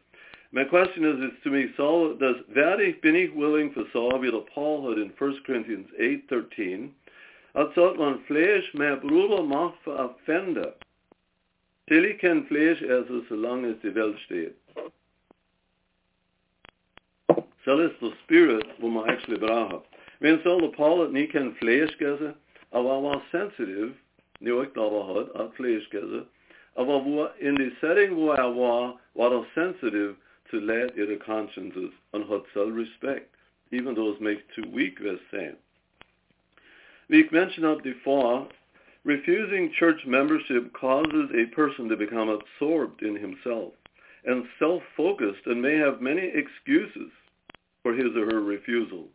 [0.51, 2.35] My question is, is to me, Saul, does
[2.81, 6.89] ich, bin ich willing for Saul, wie der Paul had in 1 Corinthians 8:13,
[7.53, 10.73] als sollte man Fleisch mehr Bruder macht für Offender.
[11.91, 14.55] Till ich kein Fleisch esse, solange es die Welt steht.
[17.65, 19.85] So ist der Spirit, wo man actually braucht.
[20.21, 22.33] Wenn so der Paul nie kein Fleisch gegessen,
[22.69, 23.91] aber er war sensitive,
[24.39, 26.27] nie ich glaube hat, hat Fleisch gegessen,
[26.75, 30.15] aber wo, in the setting wo er war, war er sensitive
[30.49, 33.27] to let ihre consciences and hat self-respect,
[33.71, 35.57] even though it makes too weak, wir sehen.
[37.09, 38.47] Wie ich mentioned up before,
[39.03, 43.73] Refusing church membership causes a person to become absorbed in himself
[44.25, 47.11] and self-focused and may have many excuses
[47.81, 49.07] for his or her refusal.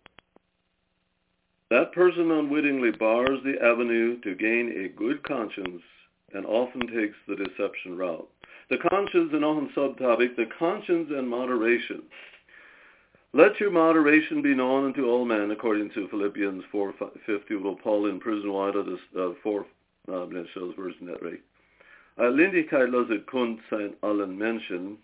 [1.70, 5.82] That person unwittingly bars the avenue to gain a good conscience
[6.34, 8.28] and often takes the deception route.
[8.70, 12.02] The conscience and on subtopic, the conscience and moderation.
[13.32, 18.18] Let your moderation be known unto all men, according to Philippians 4.50, well, Paul in
[18.18, 19.66] prison why does uh, 4
[20.08, 21.42] uh, shows version that right.
[22.18, 24.98] Lindigkeit laat het kunt zijn allen mensen.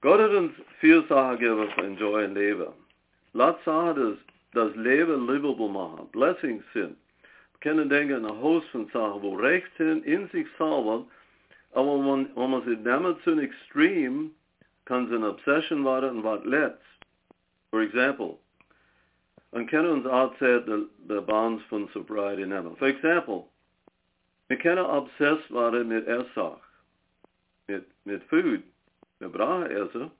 [0.00, 2.72] God hat uns viel Sachen gegeben für Enjoy und Leben.
[3.32, 4.18] Laat Sachen
[4.52, 6.96] das, Leben livable machen, Blessings sind.
[7.52, 11.06] Wir können denken an ein Haus von Sachen, wo recht sind, in sich selber,
[11.72, 14.30] aber wenn wenn man sie nimmt zu Extrem,
[14.86, 16.80] kann es eine Obsession werden und was letzt.
[17.70, 18.38] For example,
[19.52, 22.76] man kann uns outside the, the bonds von sobriety nehmen.
[22.76, 23.49] For example,
[24.56, 26.60] können obsessed werden mit Essach,
[27.68, 28.62] mit, mit Food.
[29.18, 30.10] Wir brauchen Essen,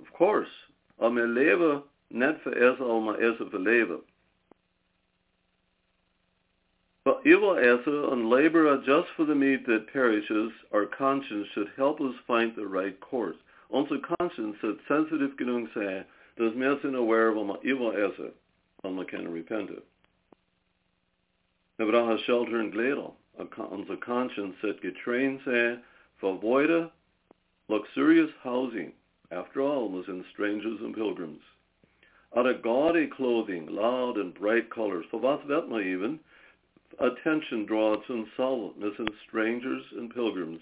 [0.00, 0.50] of course.
[0.98, 4.02] Aber wir leben nicht für Essen, aber wir essen für Leben.
[7.06, 12.00] But evil esse and labor just for the meat that perishes, our conscience should help
[12.00, 13.36] us find the right course.
[13.70, 15.36] Onze conscience should sensitive
[15.72, 16.04] sein,
[16.36, 18.32] dass wir sind aware of our evil esse,
[18.82, 19.84] and we can repent it.
[21.78, 23.12] We brauchen shelter and glädel.
[23.38, 25.82] Onze conscience should getrained sein,
[26.22, 26.90] vervoide
[27.68, 28.92] luxurious housing.
[29.30, 31.42] After all, was in strangers and pilgrims.
[32.36, 36.20] Out of gaudy clothing, loud and bright colors, for wird man even,
[36.98, 40.60] attention drawn to solidness in strangers and pilgrims.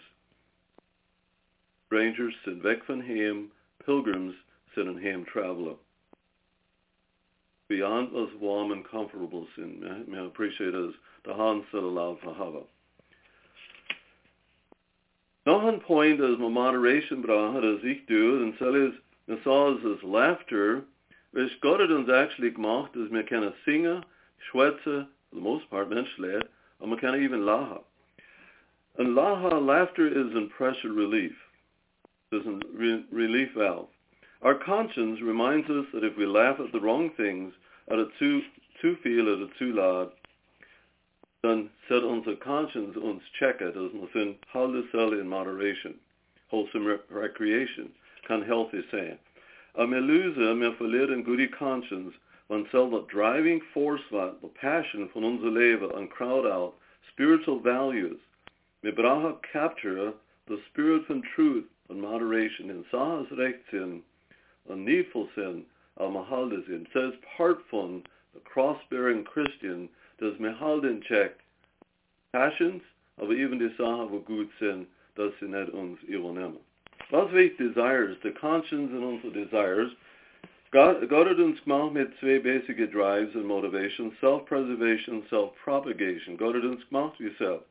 [1.86, 3.50] Strangers sind weg van heim,
[3.84, 4.34] pilgrims
[4.74, 5.76] sind een heim traveler.
[7.74, 10.94] Beyond us warm and comfortable sin, I appreciate as
[11.24, 12.60] the hand still allowed for hava.
[15.44, 18.94] Nog een point as my moderation brachen as ich doe, en sal is,
[19.28, 20.84] en sal is laughter,
[21.32, 24.04] which God hat uns actually gemacht, dass wir können singen,
[24.52, 26.46] schwätzen, for the most part menschlich,
[26.80, 27.82] and we can even laha.
[28.98, 31.34] And laha, laughter is in pressure relief.
[32.30, 33.88] It's a re- relief valve.
[34.42, 37.52] Our conscience reminds us that if we laugh at the wrong things,
[37.90, 38.42] at a too,
[38.80, 40.12] too viel, at a too loud,
[41.42, 45.94] dann set unser conscience uns checken, dass wir sind halbe Selle in moderation.
[46.50, 47.90] Wholesome re- recreation
[48.26, 49.18] kann healthy sein.
[49.76, 52.14] A wir lösen, wir verlieren gute conscience,
[52.48, 56.74] wenn the driving force war, the passion von unser Leben and crowd out
[57.10, 58.18] spiritual values.
[58.82, 60.14] Wir brauchen capture
[60.46, 64.00] the spirit von truth and moderation in Sahas Rechtssinn
[64.70, 65.64] and needful sin
[65.98, 66.86] al Mahaldesinn.
[66.92, 68.02] Says part von
[68.34, 69.88] the cross-bearing Christian
[70.18, 71.32] does Mahald in check
[72.32, 72.82] passions,
[73.20, 74.86] aber even die Sache wo gut sind,
[75.16, 76.58] dass sie nicht uns übernehmen.
[77.10, 79.90] Was wichtig desires, the conscience and unsere desires,
[80.72, 81.60] God, God hat uns
[81.92, 86.36] mit zwei basic drives and motivations, self-preservation, self-propagation.
[86.36, 87.62] God hat uns gemacht wie self.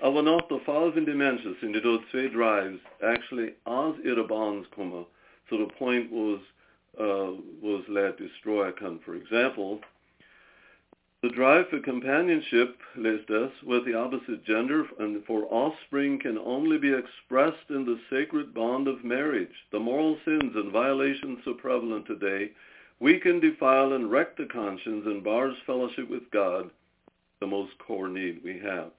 [0.00, 4.24] Aber noch der Fall von den Menschen sind die dort zwei drives actually aus ihrer
[4.24, 5.06] bonds kommen
[5.48, 6.40] to the point was
[6.98, 7.32] uh,
[7.62, 9.00] was let destroy can.
[9.04, 9.80] For example,
[11.22, 16.78] the drive for companionship, lest us, with the opposite gender and for offspring can only
[16.78, 19.54] be expressed in the sacred bond of marriage.
[19.72, 22.52] The moral sins and violations so prevalent today
[23.00, 26.70] weaken, defile, and wreck the conscience and bars fellowship with God,
[27.40, 28.90] the most core need we have.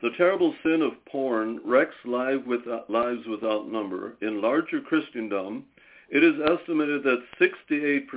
[0.00, 4.16] The terrible sin of porn wrecks lives without number.
[4.22, 5.64] In larger Christendom,
[6.10, 8.08] it is estimated that 68%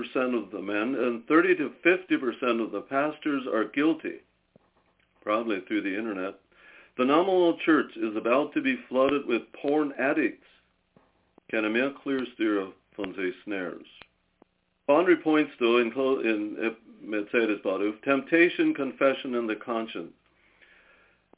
[0.42, 4.20] of the men and 30 to 50% of the pastors are guilty,
[5.22, 6.36] probably through the internet.
[6.98, 10.48] The nominal church is about to be flooded with porn addicts.
[11.50, 13.88] Can a meer clear steer van zijn snares?
[14.88, 20.14] Boundary points though in, in Mercedes Baduf, temptation, confession, and the conscience.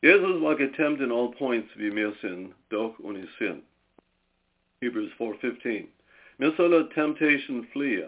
[0.04, 3.62] Jesus war getempt in all points wie mir sin, doch ohne sin.
[4.82, 5.88] Hebrews 4.15
[6.40, 6.52] Mir
[6.96, 8.04] temptation flee.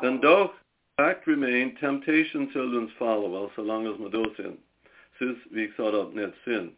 [0.00, 0.52] Then doch
[0.96, 4.58] fact remain, temptation uns follow, so long as wir da sind.
[5.18, 6.72] Sis, wie ich gesagt net sin.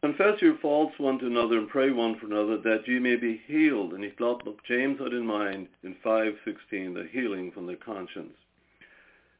[0.00, 3.40] Confess your faults one to another and pray one for another that ye may be
[3.48, 3.94] healed.
[3.94, 8.34] And ich glaube, James had in mind in 5.16 the healing from the conscience.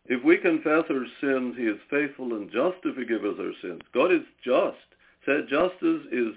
[0.07, 3.83] If we confess our sins, he is faithful and just to forgive us our sins.
[3.95, 4.79] God is just.
[5.25, 6.35] Said justice is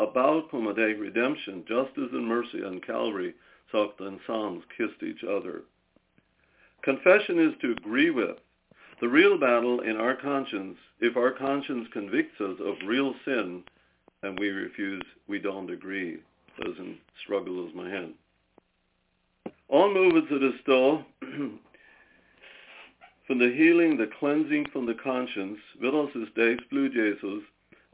[0.00, 3.34] about from a day redemption, justice and mercy on Calvary,
[3.70, 5.62] Sakta and Psalms kissed each other.
[6.82, 8.36] Confession is to agree with.
[9.00, 13.62] The real battle in our conscience, if our conscience convicts us of real sin,
[14.22, 16.18] and we refuse, we don't agree.
[16.62, 18.14] Doesn't struggle as my hand.
[19.68, 21.04] On moving to the store,
[23.26, 27.42] from the healing, the cleansing from the conscience, ons is deze blue Jesus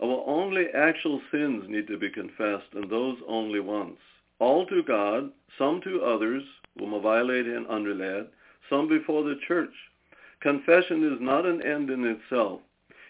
[0.03, 3.99] our only actual sins need to be confessed, and those only once.
[4.39, 6.43] All to God, some to others,
[6.79, 8.27] whom a violate and underled,
[8.69, 9.73] some before the church.
[10.41, 12.61] Confession is not an end in itself.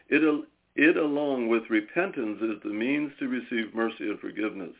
[0.08, 0.22] It,
[0.76, 4.74] it along with repentance is the means to receive mercy and forgiveness.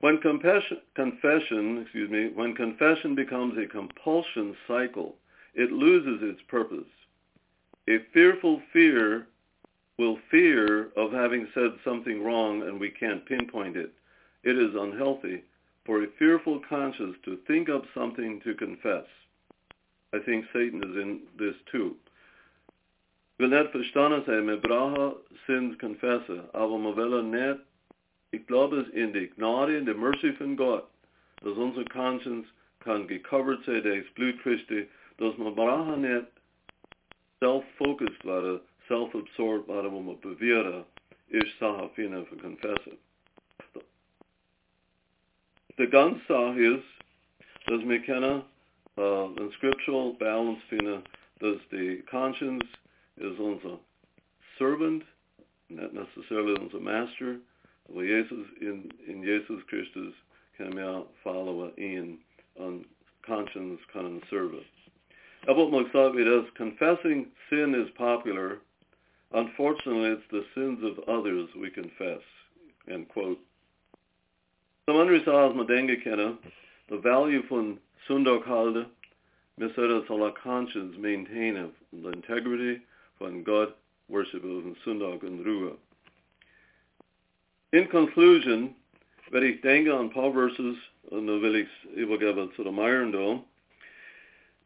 [0.00, 5.16] When confession, excuse me, when confession becomes a compulsion cycle,
[5.54, 6.88] it loses its purpose.
[7.88, 9.26] A fearful fear
[10.00, 13.92] will fear of having said something wrong and we can't pinpoint it.
[14.42, 15.44] It is unhealthy
[15.84, 19.04] for a fearful conscience to think up something to confess.
[20.14, 21.96] I think Satan is in this too.
[23.38, 27.60] Wir net verstanden sein, wir brauchen sins confesse, aber wir wollen nicht,
[28.32, 30.88] ich glaube es in die Gnade, in der Mercy von Gott,
[31.42, 32.46] dass unsere Conscience
[32.80, 34.88] kann gecovert sein, durch Blut Christi,
[35.18, 36.26] dass wir brauchen nicht
[37.40, 38.60] self-focused waren,
[38.90, 40.84] self-absorbed waren om te beweren,
[41.28, 42.24] is sahafina.
[45.76, 46.84] De ganze Sache ist,
[47.66, 48.42] dass wir kennen,
[48.96, 51.02] uh, in scriptural balance Fina
[51.38, 52.66] does the conscience
[53.16, 53.78] is unser
[54.58, 55.02] servant,
[55.68, 57.38] not necessarily unser master,
[57.88, 60.14] aber Jesus, in, in Jesus Christus
[60.58, 62.18] kan wir followen in,
[62.58, 62.84] on
[63.22, 64.64] conscience kann serve.
[65.48, 68.58] Aber what sagt wie das, confessing sin is popular,
[69.32, 72.22] unfortunately it's the sins of others we confess,
[72.88, 73.38] end quote.
[74.86, 76.38] Som andre sa als man denken kennen,
[76.88, 77.78] the value von
[79.56, 82.80] wir sollten our conscience maintain the integrity
[83.18, 83.74] von God
[84.08, 85.76] worship von Sundog und Ruhe.
[87.72, 88.74] In conclusion,
[89.30, 90.76] wenn ich denke an ein paar Verses,
[91.10, 93.44] und dann will ich es übergeben zu dem Iron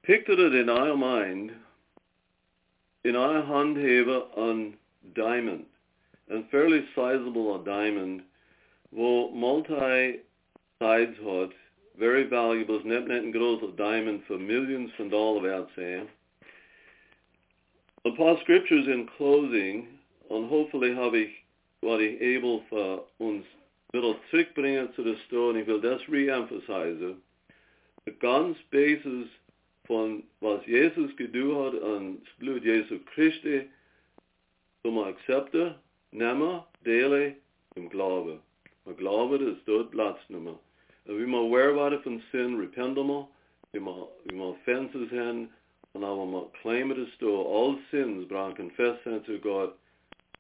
[0.03, 1.53] picture it in our mind,
[3.05, 4.75] in our hand handhaven an
[5.15, 5.67] diamond,
[6.31, 8.23] a fairly sizable a diamond,
[8.91, 11.51] wo multi-sides hat,
[11.99, 16.09] very valuable, net net and grows of diamond for millions van dollar wert zijn.
[18.03, 19.87] Een paar scriptures in closing,
[20.31, 21.31] and hopefully have ich,
[21.81, 23.45] wat ich able for uns
[23.93, 27.15] wieder zurückbringen zu der Story, ich will das re-emphasize.
[28.07, 29.29] The ganz basis
[29.87, 33.69] von was Jesus gedu hat an das Blut Jesu Christi,
[34.83, 35.79] zum accepte,
[36.11, 37.37] nehmen, delen
[37.75, 38.41] im Glaube.
[38.85, 40.59] Maar glaube dat is dort Platz nummer.
[41.07, 43.25] En wie maar aware worden van sin, repenten we,
[43.71, 45.51] wie maar, wie maar offenses hen,
[45.93, 49.73] en dan we maar claimen het door all sins, bran confessen to God,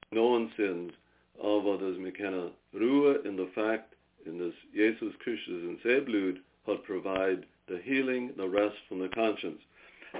[0.09, 0.92] known sins,
[1.38, 6.40] aber dass wir keine Ruhe in the fact, in das Jesus Christus in sein Blut
[6.66, 9.61] hat provide the healing, the rest from the conscience.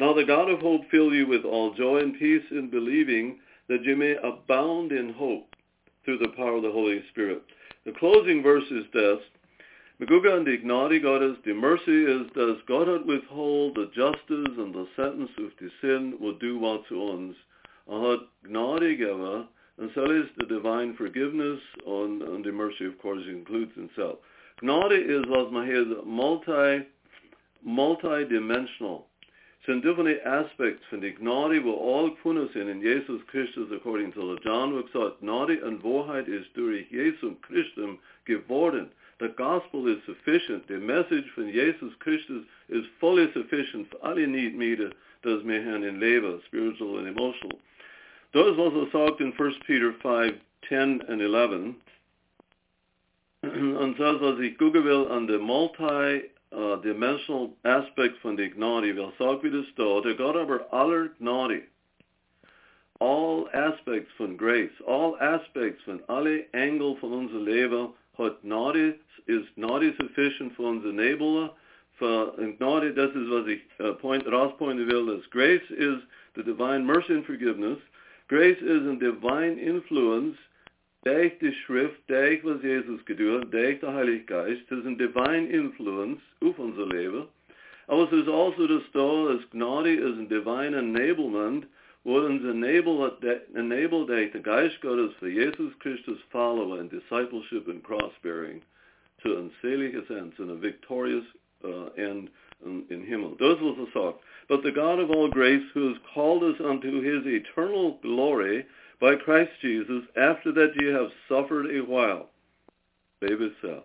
[0.01, 3.39] Now the God of hope fill you with all joy and peace in believing
[3.69, 5.55] that you may abound in hope
[6.05, 7.43] through the power of the Holy Spirit.
[7.87, 9.19] The closing verse is this.
[10.01, 14.89] Meguga and the gnade Gottes, the mercy is, does God withhold the justice and the
[14.97, 17.37] sentence of the sin will do what to uns.
[17.89, 18.19] And hat
[18.49, 19.47] gnade
[19.79, 24.19] and so is the divine forgiveness and, and the mercy, of course, includes himself.
[24.63, 26.87] Gnade is, was man multi,
[27.65, 29.09] multi-dimensional.
[29.61, 34.35] Zijn different aspects van die gnade wo all gefunden sind in Jesus Christus according to
[34.35, 38.91] the John wo gesagt, Gnade und Wahrheit ist durch Jesus Christus geworden.
[39.19, 40.67] The gospel is sufficient.
[40.67, 44.91] The message von Jesus Christus is fully sufficient for alle need meter
[45.25, 47.59] das wir haben in Leben, spiritual and emotional.
[48.33, 50.35] Das was er in 1 Peter 5,
[50.69, 51.77] 10 and 11.
[53.43, 58.95] Und das, was ich gucken will an der multi uh, dimensional aspect van die gnade.
[58.95, 60.03] Wel zag we dus daar.
[60.03, 61.63] Der God aber aller gnade.
[62.99, 69.53] All aspects van grace, all aspects van alle engel van onze leven, hat gnade, is
[69.55, 71.51] gnade sufficient voor ons enabler.
[71.95, 75.97] For gnade, dat is wat ik uh, point, rauspointen wil, is grace is
[76.33, 77.79] the divine mercy and forgiveness.
[78.27, 80.39] Grace is a divine influence
[81.05, 85.49] Durch die Schrift, durch was Jesus getan durch der Heilige Geist, das ist ein divine
[85.49, 87.29] influence auf unser Leben.
[87.87, 91.67] Aber es ist also das da, dass Gnade ist ein divine enablement,
[92.05, 93.23] wo uns enabled,
[93.55, 98.63] enabled durch den Geist Gottes für Jesus Christus Follower in Discipleship and Cross-Bearing
[99.21, 101.25] zu ein seliges Ende, zu einem victorious
[101.65, 102.31] uh, end
[102.65, 103.37] in, in Himmel.
[103.39, 104.21] Das was er sagt.
[104.49, 108.65] But the God of all grace, who has called us unto his eternal glory,
[109.05, 112.31] by Christ Jesus, after that ye have suffered a while.
[113.21, 113.85] Baby zelf.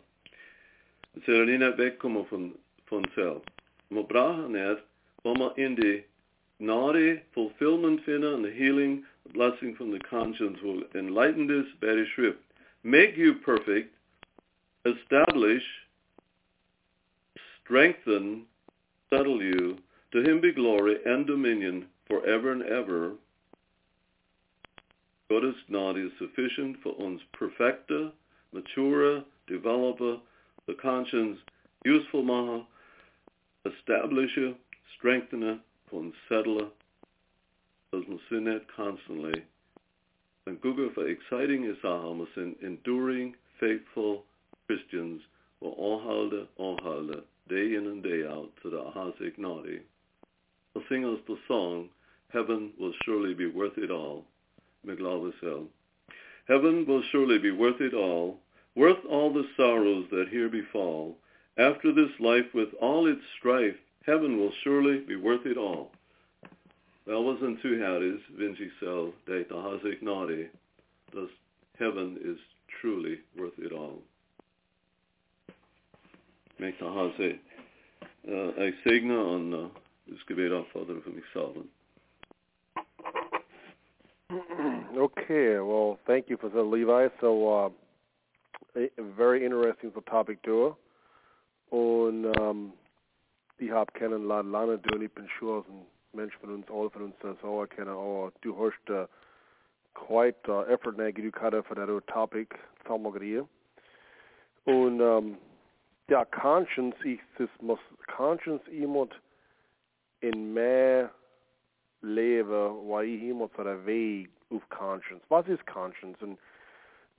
[1.13, 2.55] Het zal er niet naar wegkomen van,
[2.85, 3.43] van zelf.
[3.87, 4.55] Maar brachen
[5.55, 6.03] in
[6.57, 12.39] gnade fulfillment vinden and the healing, blessing from the conscience will enlighten this very Schrift.
[12.81, 13.93] Make you perfect,
[14.81, 15.65] establish,
[17.61, 18.47] strengthen,
[19.09, 19.77] settle you.
[20.11, 23.17] To him be glory and dominion forever and ever.
[25.29, 28.11] Gnade is sufficient for uns perfecter,
[28.51, 30.17] maturer, developer,
[30.67, 31.37] the conscience
[31.85, 32.65] useful maha,
[33.65, 34.55] establisher,
[34.97, 35.59] strengthener,
[35.91, 36.69] und settler,
[37.91, 39.43] das man sinnet constantly.
[40.45, 41.77] And Google for exciting is
[42.35, 44.23] in enduring, faithful
[44.67, 45.21] Christians
[45.61, 49.81] will all halde, all halde, day in and day out to the Ahasik Nadi.
[50.73, 51.89] They'll sing us the song,
[52.31, 54.25] Heaven will surely be worth it all.
[54.83, 55.67] McLaughlin
[56.47, 58.39] Heaven will surely be worth it all,
[58.75, 61.15] worth all the sorrows that here befall.
[61.57, 63.75] After this life with all its strife,
[64.05, 65.91] heaven will surely be worth it all.
[67.05, 70.47] Wel was een two is Vinci cell data has nadi.
[71.11, 71.29] Dat
[71.77, 72.37] heaven is
[72.79, 74.01] truly worth it all.
[76.59, 77.39] The has
[78.27, 81.55] uh, I segne an uh, is gebed af Vader for myself.
[85.17, 87.07] Okay, well, thank you for that, Levi.
[87.21, 87.73] So,
[88.75, 90.75] uh, a, very interesting for topic too.
[91.71, 92.73] Und um,
[93.59, 95.01] die hab kennen lange, lange doen.
[95.01, 97.89] Ich bin sure, ein Mensch von uns, alle von uns, das auch kennen.
[97.89, 99.05] Aber du hast uh,
[99.93, 102.55] quite uh, effort nege du gerade für das topic,
[102.85, 103.41] Thalmogrie.
[104.65, 105.37] Und um,
[106.09, 107.79] ja, conscience, ich, das muss,
[108.15, 109.13] conscience iemand
[110.21, 111.11] in mehr
[112.01, 115.21] leven waar je iemand voor een weg of conscience.
[115.27, 116.17] What is conscience?
[116.21, 116.37] And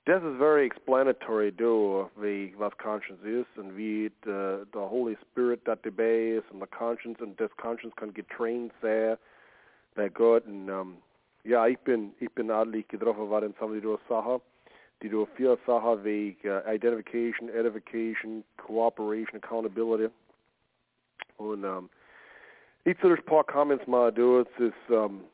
[0.05, 5.65] this is very explanatory door wie what conscience is and wie the, the Holy Spirit
[5.65, 9.17] that is and the conscience and this conscience can get trained there
[9.95, 10.97] by God and um,
[11.43, 14.41] ja, ik ben, ik ben eigenlijk getroffen worden van die door Sachen,
[14.97, 20.09] die door vier Sachen wie uh, identification, edification, cooperation, accountability.
[21.35, 21.89] Und um,
[22.83, 24.37] iets er een paar comments maar doen.
[24.37, 25.29] Het is, um,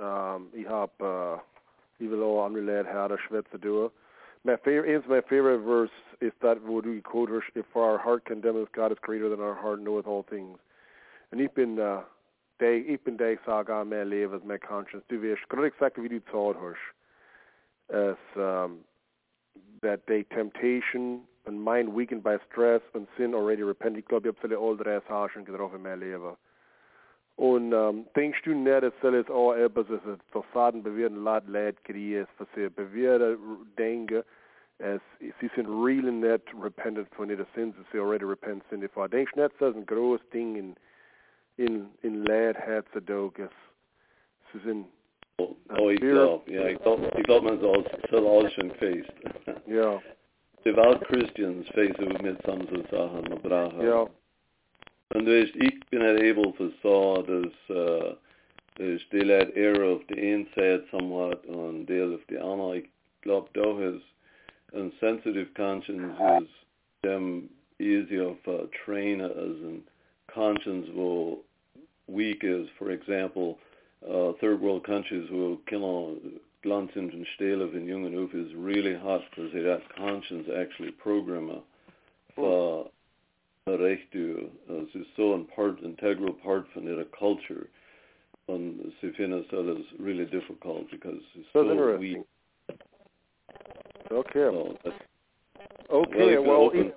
[0.00, 1.38] um, ik heb, uh,
[1.96, 3.90] ik wil ook aanleid her schwätzen doen.
[4.40, 8.24] My favorite, een van mijn favorite verse is that wo du quote if our heart
[8.24, 10.58] condemns God is greater than our heart knoweth all things.
[11.28, 11.98] En ik ben, uh,
[12.56, 15.06] de, ik ben de sag aan mijn leven mijn conscience.
[15.06, 16.94] Du wirst, gerade exact wie du zahlt hast.
[17.88, 18.84] As, um,
[19.80, 23.98] that the temptation and mind weakened by stress and sin already repented.
[23.98, 26.36] Ik glaube, ich habe alle all drei Sachen getroffen in mijn leven.
[27.36, 31.84] Und ähm, denkst du nicht, dass das auch etwas ist, das Faden bewirten Leute leid
[31.84, 34.22] kriegen, was sie bewirten äh, denken,
[34.78, 39.08] es, sie sind really nicht repentant von ihren Sins, sie already repent sind davor.
[39.08, 40.76] Denkst nicht, dass das ein großes Ding in,
[41.56, 43.52] in, in Leid heutzutage ist?
[44.52, 44.86] Sie sind
[45.38, 49.12] Oh, ich glaube, ja, ich glaube, ich glaube, man soll soll alles schon faced.
[49.66, 50.00] Ja.
[50.64, 53.86] Devout Christians face it mit some Sachen, brauchen.
[53.86, 54.06] Ja.
[55.08, 58.12] En dus ik ben able to saw dus, uh,
[58.72, 62.74] dus deel uit error of the inside somewhat on deel of the ander.
[62.74, 62.88] Ik
[63.20, 64.14] geloof toch is
[64.70, 66.66] een sensitive conscience is
[67.00, 68.54] them easier of uh,
[68.84, 69.86] train as in
[70.26, 71.44] conscience will
[72.06, 73.58] weak is, for example,
[74.08, 78.94] uh, third world countries will kill on glanzend and stelen in young and is really
[78.94, 81.62] hot because they that conscience actually program a,
[82.34, 82.90] for
[83.66, 84.50] recht du.
[84.68, 87.66] Es ist so ein part, integral part von ihrer culture.
[88.46, 92.18] Und sie finden es alles really difficult because it's so, so weak.
[94.12, 94.50] Okay.
[94.50, 94.78] So
[95.90, 96.92] okay, well, open,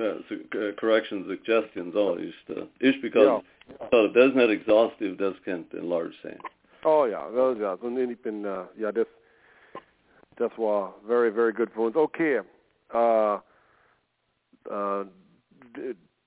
[0.00, 3.86] yeah, so, uh, correction suggestions all is uh, is because yeah.
[3.92, 6.38] so that's not exhaustive, das can't enlarge sein.
[6.84, 7.74] Oh ja, wel ja.
[7.74, 9.06] Und ich bin, uh, ja, das,
[10.36, 11.96] das war very, very good for uns.
[11.96, 12.40] Okay.
[12.92, 13.38] Uh,
[14.70, 15.04] uh,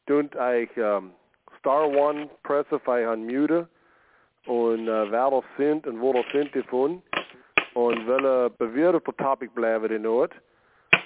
[0.08, 1.12] don't ich um,
[1.60, 3.68] Star One press if I unmute
[4.48, 7.02] und uh, wer das sind und wo das sind davon
[7.74, 10.34] und welche bewährte Topic bleiben in Ort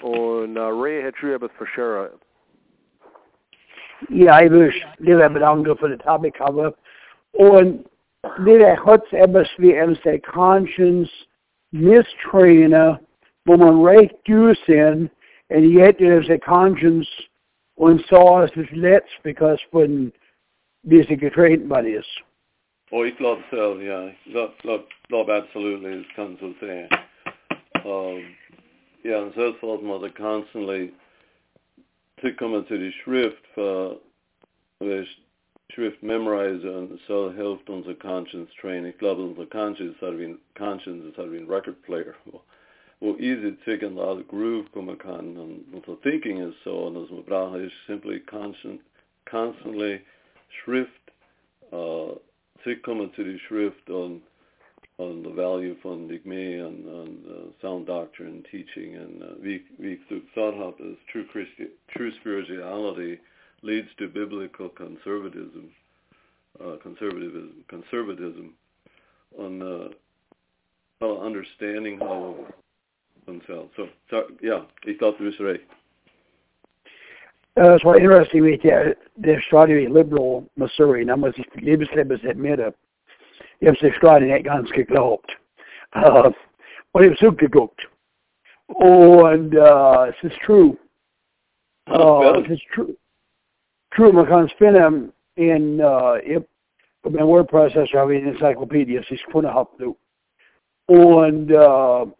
[0.02, 2.10] und uh, Ray hat schon etwas Shara.
[4.08, 6.74] Ja, ich will lieber bedanken für das Topic haben
[7.32, 7.84] und
[8.44, 11.10] det hat etwas wie als der Conscience
[11.72, 13.00] mistrainer,
[13.44, 15.10] wo man recht durch sind
[15.48, 17.08] und yet there's a conscience
[18.08, 20.12] so ist es letzt, because when
[20.82, 22.22] diese getraint man ist.
[22.90, 24.08] Oh, ich glaube so, ja.
[24.08, 26.88] Ich glaube, glaub, glaub absolutely, es kann so sein.
[27.84, 28.22] Um,
[29.02, 30.92] ja, und so man da constantly
[32.20, 34.00] zurückkommen zu der Schrift, für
[34.80, 35.06] die
[35.72, 38.92] Schrift memorizen und so hilft unser Conscience Training.
[38.92, 42.14] Ich glaube, unser Conscience hat wie ein, Conscience halt wie Record Player.
[43.00, 47.24] wo easy zicken da groove kommen kann und unser thinking is so und das man
[47.24, 48.80] braucht ist simply constant
[49.24, 50.00] constantly
[50.48, 51.12] schrift
[51.72, 52.16] uh
[52.64, 54.22] zurückkommen zu die schrift und
[54.98, 59.62] on the value von digme and, and uh, sound doctrine teaching and ich
[60.34, 63.20] thought habe is true Christi true spirituality
[63.62, 65.70] leads to biblical conservatism
[66.60, 68.54] uh, conservatism conservatism
[69.36, 69.88] on uh,
[71.20, 72.36] understanding how
[73.26, 73.70] themselves.
[73.76, 75.64] So, so yeah, ich glaube, du bist recht.
[77.56, 82.74] Uh, es war interesting, wie der, der Stadion Liberal Missouri, da muss ich Lebenslebens admitten,
[83.60, 85.38] ich habe das Stadion nicht ganz geglaubt.
[85.94, 86.32] Uh,
[86.92, 87.88] und ich habe zugeguckt.
[88.66, 90.76] Und uh, es ist true.
[91.88, 92.96] Uh, es ist true.
[93.92, 96.42] True, man kann es finden in, uh, ich,
[97.04, 99.80] mein Wordprocessor habe ich eine Enzyklopädie, es ist gehabt.
[100.86, 102.12] Und uh,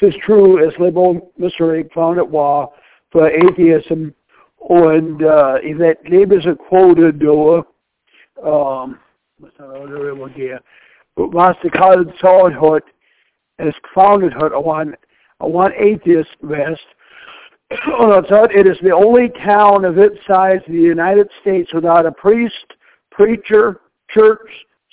[0.00, 1.90] es ist true, as Lebo Mr.
[1.92, 2.70] found it war
[3.10, 4.14] for atheism.
[4.58, 5.58] Und uh,
[6.08, 7.64] Lebens quoted door,
[8.42, 8.98] um,
[9.38, 10.60] was er immer gehe,
[11.16, 12.82] was Karl Zaun hat,
[13.58, 14.94] es founded I want,
[15.40, 16.36] I want atheist
[18.28, 22.12] sagt, it is the only town of its size in the United States without a
[22.12, 22.74] priest,
[23.10, 23.80] preacher,
[24.10, 24.50] church,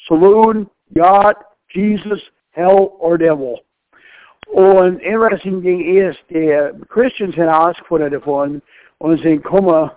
[0.07, 1.37] saloon, yacht,
[1.73, 3.59] Jesus, hell, or devil.
[4.47, 8.61] Und interesting thing is, der Christians haben ausgefordert davon
[8.99, 9.89] und sind kommen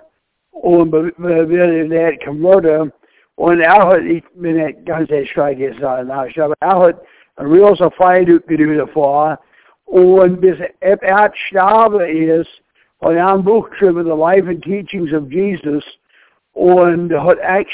[0.53, 2.93] und werden nicht converten.
[3.37, 7.03] Und er hat, ich bin nicht ganz stark jetzt sagen, aber er hat
[7.37, 9.39] ein real Feind gedreht davor.
[9.85, 12.51] Und bis er sterben ist,
[13.01, 15.85] hat er ein Buch geschrieben, The Life and Teachings of Jesus.
[16.53, 17.65] Und hat eine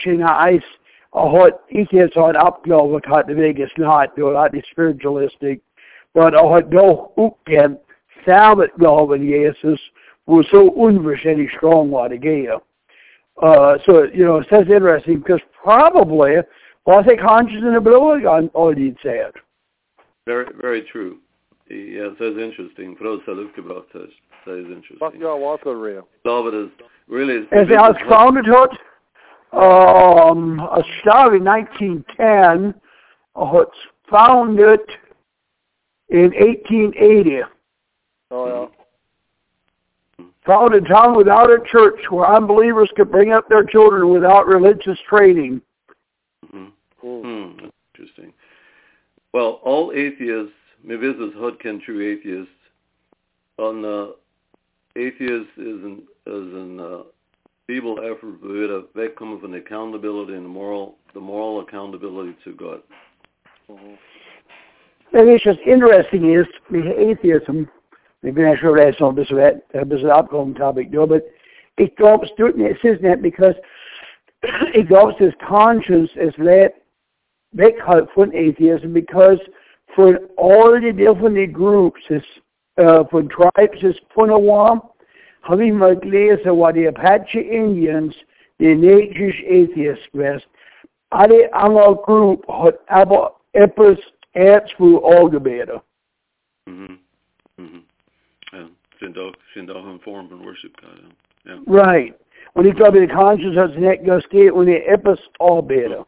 [1.15, 5.63] er hat, ich jetzt hat abgelaufen, hat der Weg ist nicht, du hat die spiritualistic
[6.15, 7.81] but er hat doch ukkendt
[8.25, 9.81] Sabbatglauben Jesus,
[10.27, 12.61] wo so unverständlich strong war to gehe.
[13.43, 16.37] Uh, so, you know, that's interesting because probably
[16.87, 19.33] was a conscience in the blood on all you'd said.
[20.27, 21.19] Very, very true.
[21.69, 22.97] Yeah, that's interesting.
[22.97, 24.09] För oss har uppgebracht det.
[24.45, 24.99] That is interesting.
[25.01, 26.07] Vad jag var så real.
[26.25, 26.71] David is
[27.09, 27.47] really...
[27.51, 28.79] As I was founded it,
[29.53, 32.75] um, a started in 1910,
[33.37, 33.79] uh, it's
[34.11, 34.81] founded
[36.15, 37.43] in 1880.
[38.31, 38.71] Oh,
[40.19, 40.25] yeah.
[40.47, 44.99] Found a town without a church where unbelievers could bring up their children without religious
[45.09, 45.61] training.
[46.47, 46.67] Mm-hmm.
[47.01, 47.67] Hmm.
[47.95, 48.33] Interesting.
[49.33, 50.55] Well, all atheists,
[50.85, 52.53] maybe this is Hudkin true atheists,
[53.59, 54.13] on uh,
[54.97, 57.03] atheist is an, is an uh,
[57.67, 62.83] feeble effort to of an accountability and the moral, the moral accountability to God.
[63.69, 63.95] Mm-hmm.
[65.15, 67.69] And it's just interesting is atheism.
[68.23, 71.23] Maybe not sure that's on this that uh, this is an upcoming topic though, but
[71.79, 73.55] it goes to it says that because
[74.43, 76.75] it to his conscience as that
[77.57, 79.39] weghalten von atheism because
[79.95, 82.23] for all the different groups is
[82.79, 84.83] uh, von tribes is von a warm
[85.45, 88.15] habe ich mal gelesen, war Apache Indians,
[88.59, 90.47] die Native Atheists west.
[91.11, 93.99] Alle andere Group hat aber etwas
[94.35, 95.83] ärtsfru Algemener.
[96.67, 96.99] Mhm.
[97.59, 97.83] Mhm.
[98.53, 98.69] Yeah.
[99.01, 101.13] Send all send all him form and worship God.
[101.47, 101.59] Yeah.
[101.67, 102.15] Right.
[102.55, 106.07] When he talked about conscience als net gesteht und er etwas arbeiter.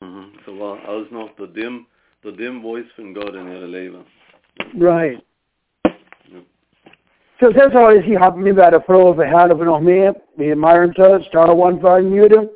[0.00, 0.08] Mhm.
[0.08, 0.38] Mm-hmm.
[0.46, 1.86] So uh, I was not the dim,
[2.22, 4.04] the dim voice from God in your life.
[4.74, 5.18] Right.
[5.84, 5.94] So that's
[6.32, 6.40] Yeah.
[7.40, 10.94] So das alles, about habe mir of the Frau of an mehr, man, the Iron
[10.94, 12.50] Touch, Star One uh, Fire Mutant,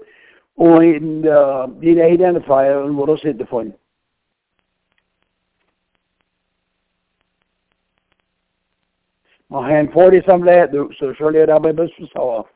[0.56, 3.74] und uh, den Identifier and what I said to hinterfand.
[9.52, 12.46] I'll hand 40 some of that, so surely it'll be best for so off.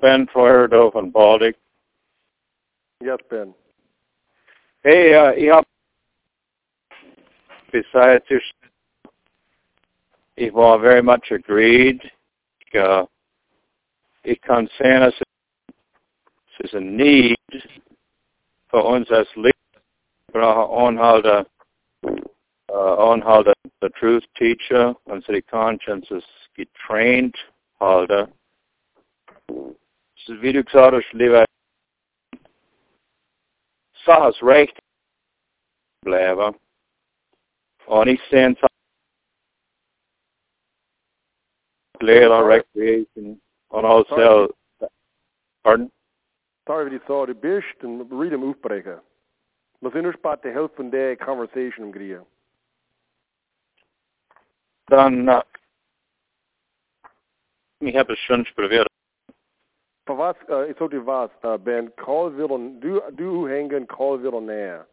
[0.00, 1.52] Ben Floyd over in Baldy.
[3.00, 3.54] Yes, Ben.
[4.82, 5.60] Hey, uh, yeah.
[7.70, 8.40] Besides your,
[10.36, 12.00] you've all very much agreed.
[12.72, 15.22] It concerns us
[16.64, 17.36] as a need
[18.72, 19.52] für uns als Lehrer
[20.32, 21.46] brauchen anhalten,
[22.70, 23.52] uh, anhalten,
[23.82, 26.24] the truth teacher, unsere consciences
[26.56, 27.36] getrained
[27.80, 28.32] halten.
[30.26, 31.44] Wie du gesagt hast, lieber
[34.06, 34.78] Sachen recht
[36.02, 36.56] bleiben.
[37.86, 38.56] Und ich sehe
[42.00, 44.52] Lehrer, Recreation, und also,
[45.62, 45.90] pardon?
[46.66, 49.00] Sorry, wie die so, die bist, und read them aufbrechen.
[49.80, 52.26] We zijn dus bij de helft van de conversation omgeven.
[54.84, 55.40] Dan, uh,
[57.78, 58.90] ik heb het schon geprobeerd.
[60.04, 64.44] Voor wat, uh, ik zou was, uh, Ben, call willen, doe, doe hangen, call willen
[64.44, 64.86] neer.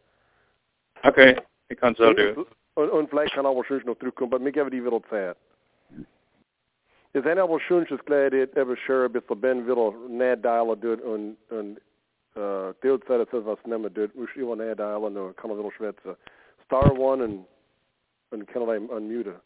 [0.98, 2.48] Oké, okay, ik kan zo doen.
[2.74, 5.38] En, en vielleicht kann aber schon noch zurückkommen, aber mir geben die wieder Zeit.
[7.14, 11.02] Es ist aber schön, dass gleich eben schön, bis der Ben wieder näher dialen tut
[11.02, 11.80] und, und
[12.36, 15.72] uh, deeltijd het was nemen doet, moest iemand naar de eiland en kan een little
[15.72, 16.18] schwetsen.
[16.66, 17.48] Star one and
[18.30, 19.42] and kan hij unmute.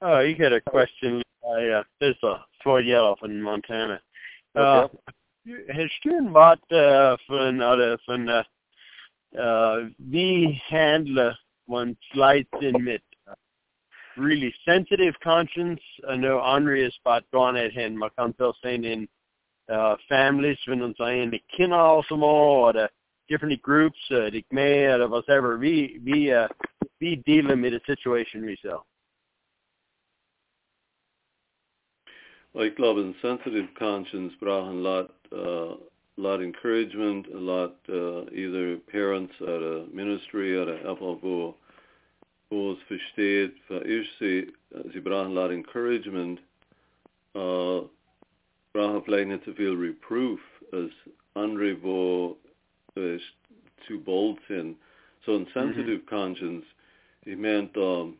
[0.00, 1.22] Oh, you got a question.
[1.42, 4.00] I, uh, is uh, Floyd Yellow from Montana.
[4.54, 4.86] Uh,
[5.66, 8.44] Herr Sternbart uh, von, oder von uh,
[9.36, 11.36] uh, wie handle
[11.68, 13.02] man slides in mit
[14.16, 15.80] really sensitive conscience.
[16.08, 17.96] I know Henri is spot hen.
[17.96, 19.08] Man kan wel zijn in
[19.68, 22.90] uh, families, wenn uns ein die Kinder ausmal oder
[23.28, 25.60] different groups, uh, die mehr oder whatever.
[25.60, 26.48] Wie, wie, uh,
[26.98, 28.82] wie dealen mit der Situation wie so?
[32.54, 35.76] Ich glaube, ein sensitive conscience braucht ein lot, uh,
[36.20, 41.54] lot of encouragement, a lot uh, either parents at a ministry at a FLVO
[42.50, 44.52] wo es versteht, für ich sie,
[44.92, 46.40] sie brauchen ein lot encouragement,
[47.34, 47.82] uh,
[48.72, 50.40] brauchen vielleicht nicht so viel reproof
[50.72, 50.92] als
[51.34, 52.38] andere, wo
[52.94, 53.22] es
[53.86, 54.76] zu bold sind.
[55.26, 56.08] So ein sensitive mm-hmm.
[56.08, 56.64] conscience,
[57.24, 58.16] ich meint, um,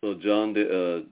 [0.00, 1.02] so John, de, uh,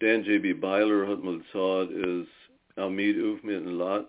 [0.00, 0.54] Dan J.B.
[0.54, 2.37] Byler hat mal gesagt, ist,
[2.78, 4.08] auf mit ein lot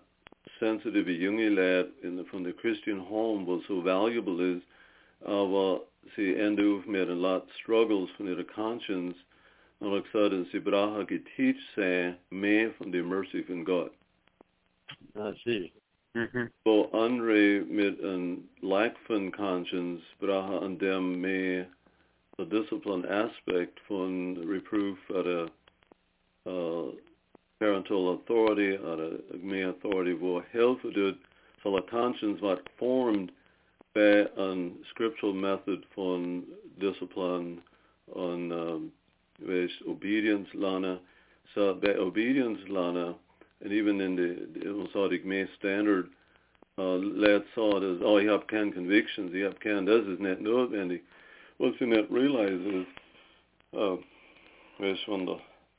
[0.59, 4.61] sensitive junge lad in the, from the Christian home was so valuable is,
[6.15, 9.15] sie ende auf mit ein lot struggles von ihrer conscience,
[9.81, 13.93] er gesagt, sie brauchen geteach sein mehr von der mercy von Gott.
[15.15, 15.71] I see.
[16.15, 16.49] Mm-hmm.
[16.65, 21.67] So andere mit ein lack von conscience brauchen an dem mehr
[22.37, 25.49] the discipline aspect von reproof oder
[26.45, 26.91] uh,
[27.59, 31.17] parental authority oder mehr authority wo helfen tut,
[31.61, 33.31] so a conscience wird formed
[33.93, 36.43] by an scriptural method von
[36.79, 37.61] discipline
[38.15, 38.91] on um,
[39.45, 40.99] wees obedience lana.
[41.53, 43.15] So by obedience lana,
[43.61, 46.09] and even in the, the Mosaic May standard,
[46.77, 50.19] uh, let saw it as, oh, you have can convictions, you have can, this is
[50.19, 51.01] net notwendig.
[51.57, 52.85] What you not realize is,
[53.77, 53.95] uh,
[54.79, 55.25] wees van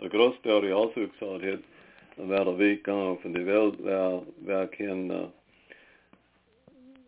[0.00, 1.60] de, de grootste also gesagt hat,
[2.14, 5.24] wel een week gaan van de wereld, wel, wel kan, uh,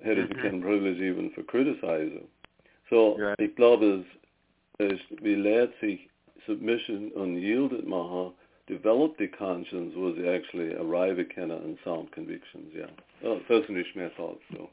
[0.03, 2.29] had it can privilege even for criticizing.
[2.89, 3.51] So, right.
[3.55, 4.05] geloof is,
[4.77, 6.01] is, wie leert zich
[6.47, 8.33] submission unyielded maha,
[8.67, 12.73] develop the conscience was actually arrive at of sound convictions.
[12.75, 12.91] Yeah,
[13.25, 14.43] oh, that's an my thoughts.
[14.53, 14.71] So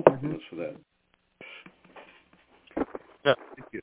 [0.00, 0.32] mm-hmm.
[0.32, 0.76] much for that.
[3.24, 3.80] Yeah, thank you.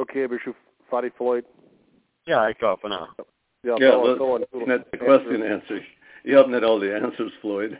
[0.00, 0.56] Okay, Bishop
[0.90, 1.44] Fatty Floyd.
[2.26, 3.08] Yeah, I got for now.
[3.64, 5.80] Yeah, yeah well, so not the question answer.
[6.24, 7.78] You haven't had all the answers, Floyd.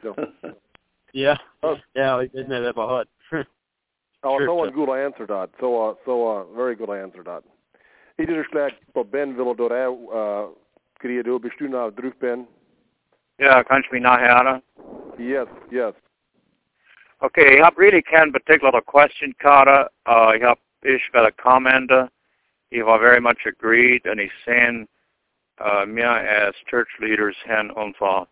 [1.12, 1.76] yeah, oh.
[1.94, 3.08] yeah, we didn't have that by heart.
[4.24, 5.50] Oh, sure, so good answer dat.
[5.60, 7.44] So, uh, so uh, very good answer dat.
[8.16, 10.44] Iedere slag på Ben willen door hij uh,
[10.96, 11.40] creëren.
[11.40, 12.48] Bist du nou terug Ben?
[13.36, 14.62] Ja, kan je me nou hören?
[15.16, 15.92] Yes, yes.
[17.18, 19.88] Okay, ich habe really kein particular question, Carter.
[20.08, 21.90] Uh, ich habe will comment.
[22.70, 24.86] Ich war very much agreed, and ich sehen
[25.60, 28.26] uh, mir as church leaders hen unser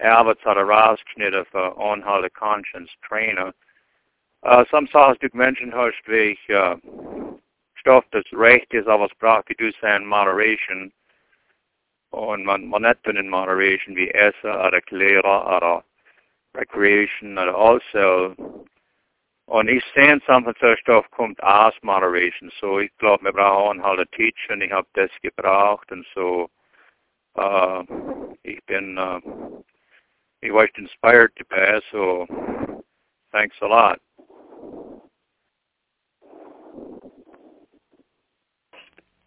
[0.00, 3.52] Arbeit hat herausgeschnitten für Unhalte Conscience Trainer.
[4.44, 6.76] Uh, some songs du mentioned hast, wie ich uh,
[7.74, 10.92] Stoff, das recht ist, aber es braucht du sein Moderation.
[12.10, 15.84] Und man, man in Moderation wie Essen oder Lehrer oder
[16.54, 18.34] Recreation oder also.
[19.48, 22.52] Und ich sehe, something so Stoff kommt aus Moderation.
[22.60, 26.50] So ich glaube, wir brauchen halt ein Teacher ich habe das gebraucht und so.
[27.34, 27.82] Uh,
[28.42, 29.20] ich bin, uh,
[30.42, 32.26] ich war inspired to pass, so
[33.32, 34.00] thanks a lot.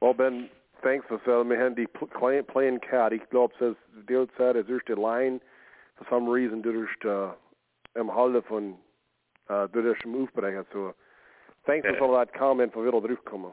[0.02, 0.50] Well, Ben,
[0.84, 3.12] thanks for selling me hand die playing cat.
[3.12, 3.76] Ich glaube, es
[4.08, 5.42] deelzeit is durch die Line
[5.96, 7.34] for some reason durch uh,
[7.96, 8.78] im Halde von
[9.52, 10.66] uh, durch im Aufbrechen.
[10.72, 10.94] So,
[11.66, 13.52] thanks for that comment for wieder zurückkommen.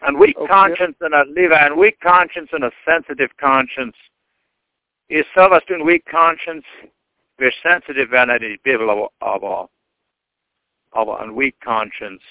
[0.00, 0.46] And weak okay.
[0.46, 3.96] conscience and a Levi, and weak conscience and a sensitive conscience.
[5.08, 6.64] Is sowas weak conscience?
[7.38, 9.68] We're sensitive and it is of of
[10.92, 12.22] of a weak conscience.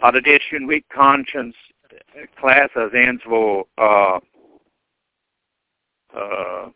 [0.00, 1.56] Hadden dit een weak conscience
[2.34, 4.18] class als eens wo uh,
[6.14, 6.66] uh,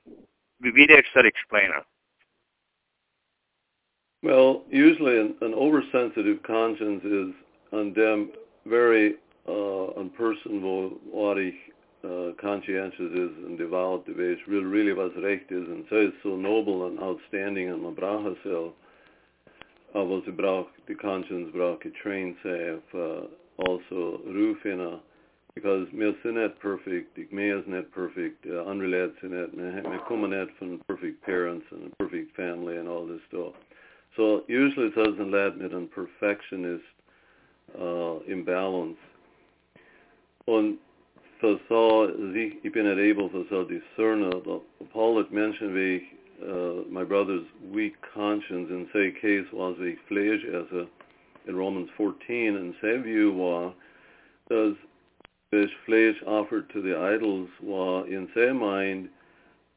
[0.57, 1.84] wie dat explain explainen?
[4.22, 7.34] Well, usually an, an oversensitive conscience is
[7.72, 8.30] on them
[8.66, 9.14] very
[9.48, 10.60] uh, een person
[12.04, 16.36] uh, conscientious is and devout wees, really, really was recht is and so is so
[16.36, 18.72] noble and outstanding and man braucht es
[19.94, 23.26] aber sie braucht, Conscience braucht getrained sig uh,
[23.66, 25.00] also rufina
[25.54, 30.30] because mir sind nicht perfect, ich mir nicht perfect, uh, unrelated sind nicht, mir kommen
[30.30, 33.54] nicht von perfect parents and a perfect family and all this stuff.
[34.16, 36.84] So usually it doesn't lead mit einem perfectionist
[37.78, 38.98] uh, imbalance.
[40.46, 40.78] Und
[41.40, 42.11] for så
[42.62, 44.32] ik ben er able for så discern
[44.92, 46.02] Paul had mentioned we
[46.42, 50.86] uh, my brother's weak conscience in say case was a flesh as a
[51.48, 53.72] in Romans 14 and say view was
[54.48, 54.74] does
[55.50, 59.08] this flesh offered to the idols was in say mind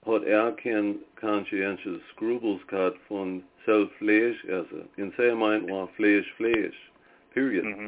[0.06, 2.62] what er kan conscientious scruples
[3.08, 6.76] from self flesh as a in say mind was flesh flesh
[7.34, 7.86] period Mm-hmm.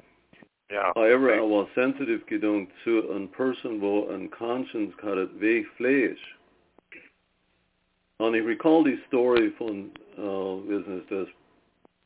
[0.72, 0.92] Ja.
[0.96, 1.40] However, right.
[1.40, 6.18] I was sensitive gedung zu an person wo an conscience it weg flesh.
[8.20, 11.28] And I recall die story von uh, business das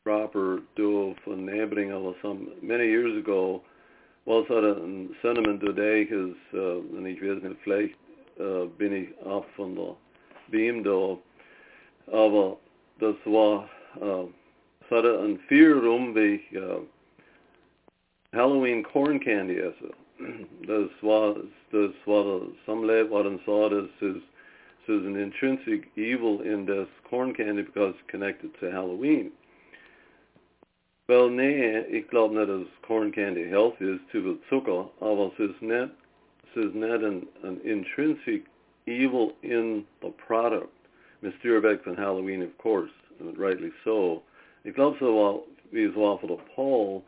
[0.04, 3.62] proper do von Nebring or some many years ago
[4.26, 7.99] was dat een sentiment today is uh, en ik weet niet vielleicht uh,
[8.78, 9.96] bin ich af von der
[10.50, 11.18] Beam da
[12.12, 12.58] aber
[12.98, 13.68] das war
[14.00, 14.28] uh,
[14.80, 16.82] es hatte ein vier wie uh,
[18.32, 19.94] Halloween corn candy also.
[20.66, 21.36] Das war
[21.72, 22.40] das war
[22.84, 24.22] lead what and saw this is
[24.86, 29.32] there's an intrinsic evil in this corn candy because it's connected to Halloween.
[31.06, 35.48] Wel nee, ik geloof net dat corn candy healthy is te veel zucker, aber es
[35.48, 35.90] is net
[36.56, 38.44] is net an, an intrinsic
[38.86, 40.72] evil in the product.
[41.22, 41.62] Mr.
[41.62, 42.90] back van Halloween of course,
[43.20, 44.22] and rightly so.
[44.64, 47.04] Ik geloof zo wie voor de Paul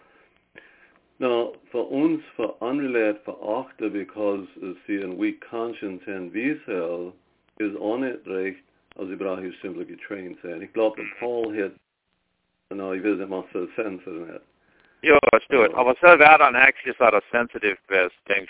[1.23, 7.13] Now, for uns for unrelated for achter because uh, sie weak conscience and wiesel
[7.61, 8.59] is on it recht,
[9.17, 10.63] brauche hier simply getrained sein.
[10.63, 11.75] Ich glaube, Paul hat,
[12.71, 14.43] no, ich weiß nicht, was für sense in it.
[15.05, 15.73] Ja, let's do it.
[15.73, 18.47] I Aber så var han actually sort of sensitive best thing.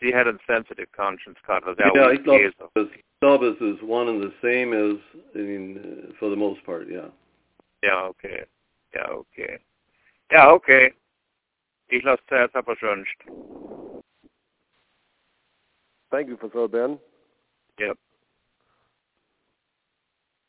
[0.00, 1.64] She had a sensitive conscience card.
[1.64, 2.54] Was that Yeah, what ich glaube, it is?
[2.74, 2.88] das
[3.20, 4.98] Sabbath is one and the same as,
[5.34, 7.10] I mean, uh, for the most part, yeah.
[7.82, 8.44] Ja, okay.
[8.94, 9.58] Ja, okay.
[10.30, 10.94] Ja, okay.
[11.88, 13.06] Ich lasse zuerst aber schon.
[16.10, 16.98] Thank you for so, Ben.
[17.78, 17.98] Yep.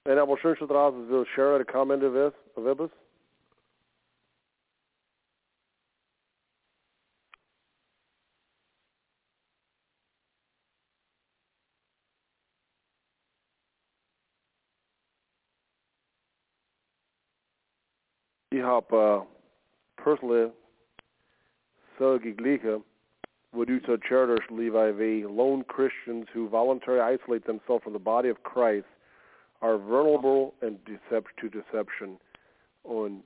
[0.04, 3.03] En dat wil schön zodra ze wil share de comment of this, of Ibis.
[18.64, 19.26] Ich habe uh,
[20.02, 20.50] personally
[22.00, 22.82] so geglichen,
[23.54, 25.26] would do so cherish Levi V.
[25.26, 28.86] Lone Christians who voluntarily isolate themselves from the body of Christ
[29.62, 32.18] are vulnerable and decep- to deception.
[32.86, 33.24] Und,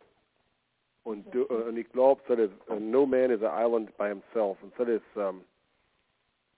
[1.31, 4.57] du- uh, und ich uh, no man is an island by himself.
[4.63, 5.41] And that is, um,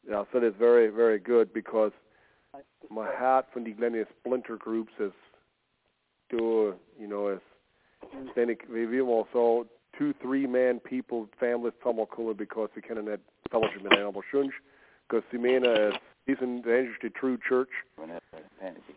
[0.10, 1.92] yeah, that is very, very good because
[2.90, 5.12] my hat from the Glennie splinter groups is,
[6.30, 7.42] do, you know, is,
[8.36, 13.20] then it, we will also two, three man people, families, sammankommer because vi kan net
[13.52, 14.54] fellowship med Annabelle Shunch,
[15.08, 17.74] because vi menar att isen det är the true church.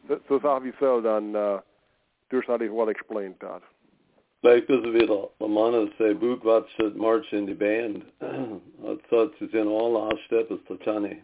[0.08, 1.60] Så, så sa vi så den, uh,
[2.30, 3.62] du sa det well explained that.
[4.42, 8.02] Like this wieder, der Mann say book wat should march in the band.
[8.84, 11.22] Att så att it's in all our steps to Chani.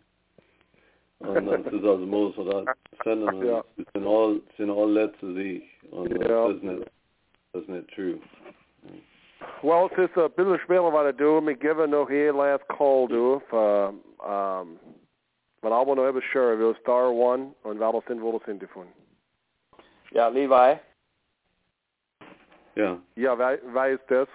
[1.19, 3.63] Und dann ist also most of that sending Ja.
[3.77, 5.63] it's in all it's in all led to thee.
[5.91, 6.49] Und Ja.
[6.49, 6.91] das ist nicht
[7.53, 8.21] that's not it true.
[9.63, 11.51] Well, het is een beetje spelen wat ik doe.
[11.51, 13.41] Ik geef nog heel last call doe.
[13.49, 13.95] Voor,
[14.25, 14.79] um,
[15.61, 16.57] wat allemaal nog hebben sure.
[16.57, 18.87] wil star one en wel zijn willen zijn te doen.
[20.09, 20.81] Ja, Levi.
[22.73, 22.99] Ja.
[23.15, 24.29] Ja, wij, wij is dat.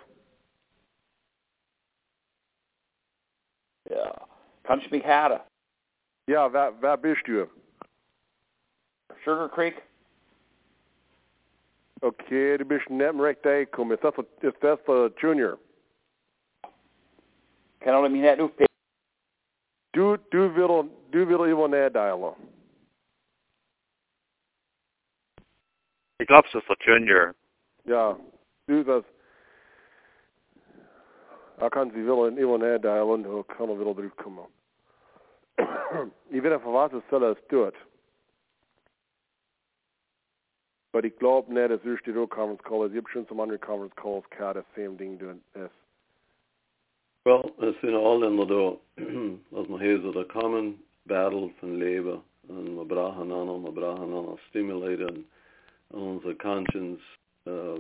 [3.82, 4.28] Ja.
[4.62, 5.42] Kannst du mich hören?
[6.26, 7.50] Ja, wer, wer bist du?
[9.24, 9.84] Sugar Creek?
[12.04, 13.92] Okay, du bist net recht gekommen.
[13.92, 15.58] Ist das, ist das der Junior?
[17.80, 18.68] Kan du mich nicht aufpicken?
[19.94, 22.34] Du, du wil, du wil iemand nedeilen.
[26.20, 27.34] Ich glaube, es ist der Junior.
[27.86, 28.20] Ja,
[28.68, 29.06] du das.
[31.60, 34.46] Jag kan sie willen iemand nedeilen och kan er willen terugkomen.
[36.30, 37.76] Jag vet inte vad det ställer stört.
[40.94, 42.92] Men jag glaube nicht, dass erst die conference call ist.
[42.92, 45.74] Ich habe schon some andere conference calls gehabt, das same Ding doing ist.
[47.26, 48.78] Well, es sind alle immer da,
[49.52, 54.04] was man hier so der common battle von Leben und wir brauchen einander, wir brauchen
[54.04, 55.26] einander stimulaten
[55.90, 57.00] unsere conscience
[57.48, 57.78] uh,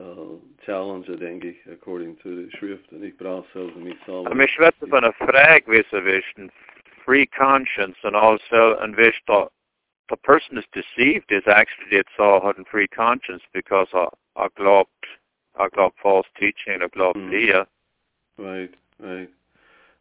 [0.00, 0.36] uh,
[0.66, 4.26] challenge, denke ich, according to the Schrift und ich brauche selbst mich selber.
[4.26, 6.52] Aber mich wird von einer Frage wissen, wischen
[7.04, 9.20] free conscience and also, and wish
[10.12, 14.06] the, the person is deceived is actually it's all had a free conscience because I,
[14.36, 14.86] I glaubt,
[15.58, 17.66] I glaubt false teaching, I glaubt dir.
[18.38, 19.30] Right, right.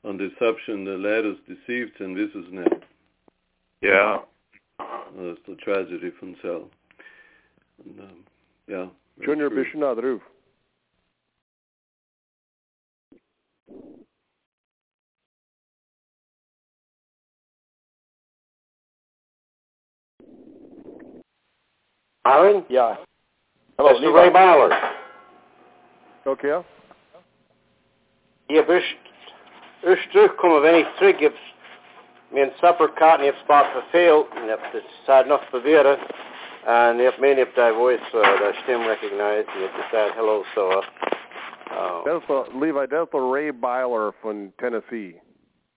[0.03, 2.83] On deception the lad is deceived and this is net.
[3.81, 4.19] Yeah.
[4.79, 6.69] Dat is de tragedy from Cell.
[7.85, 8.25] And, um,
[8.67, 8.87] yeah.
[9.23, 9.63] Junior true.
[9.63, 10.30] Bishop
[22.25, 22.65] Aaron?
[22.69, 22.97] Yeah.
[23.77, 24.13] Hello, Mr.
[24.13, 24.33] Ray Levi.
[24.33, 24.73] Ballard.
[26.25, 26.63] Okay.
[28.47, 28.95] Je bist
[29.83, 31.35] eerst terugkomen wenn ik terug heb
[32.27, 35.97] mijn supperkaart en je hebt spot verveeld en je hebt het decided nog proberen
[36.63, 40.13] en je hebt me hebt die voice uh, dat stem recognized en je hebt decided
[40.13, 40.77] hello so uh,
[41.71, 45.21] uh, Dat is de, Levi, dat is de Ray Byler van Tennessee.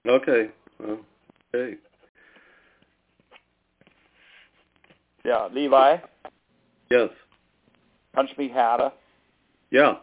[0.03, 0.53] Okay.
[0.77, 0.99] Well,
[1.53, 1.79] okay.
[5.23, 6.01] Ja, Levi.
[6.95, 7.11] Yes.
[8.13, 8.93] Punch me Hatta.
[9.73, 9.97] Yeah.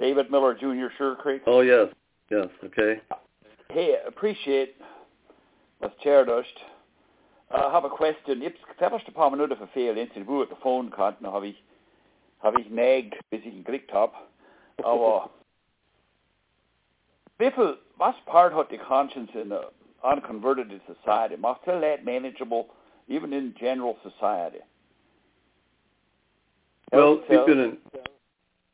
[0.00, 0.86] David Miller Jr.
[0.98, 1.42] Sugar Creek.
[1.46, 1.86] Oh yes.
[2.30, 2.48] Yes.
[2.64, 3.00] Okay.
[3.70, 4.74] Hey, appreciate
[5.80, 6.56] was chairdost.
[7.52, 8.42] Uh, have a question.
[8.42, 11.62] Ips fellers de paar minuten verveel in sin boer de phone kant no have ich
[12.42, 14.14] have ich negged bis ich gekriegt hab.
[14.84, 15.30] Aber
[17.38, 19.66] Biffel, was part hat die conscience in a
[20.02, 21.36] unconverted society?
[21.36, 22.66] Must still that manageable
[23.06, 24.58] even in general society?
[26.94, 27.78] Well, Health ik ben een,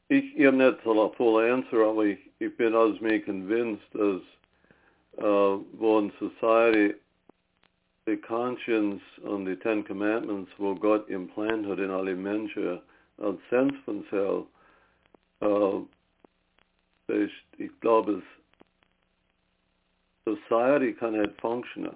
[0.07, 4.01] ik, ik heb net al een full answer, al ik, ik ben als mee convinced
[4.01, 4.21] as
[5.19, 6.95] uh, one society
[8.05, 12.83] the conscience on the Ten Commandments will God implanted in alle mensen
[13.17, 14.47] een sens van zelf.
[15.41, 15.77] Uh,
[17.05, 18.23] dus ik glaube,
[20.23, 21.95] es society kan het functionen.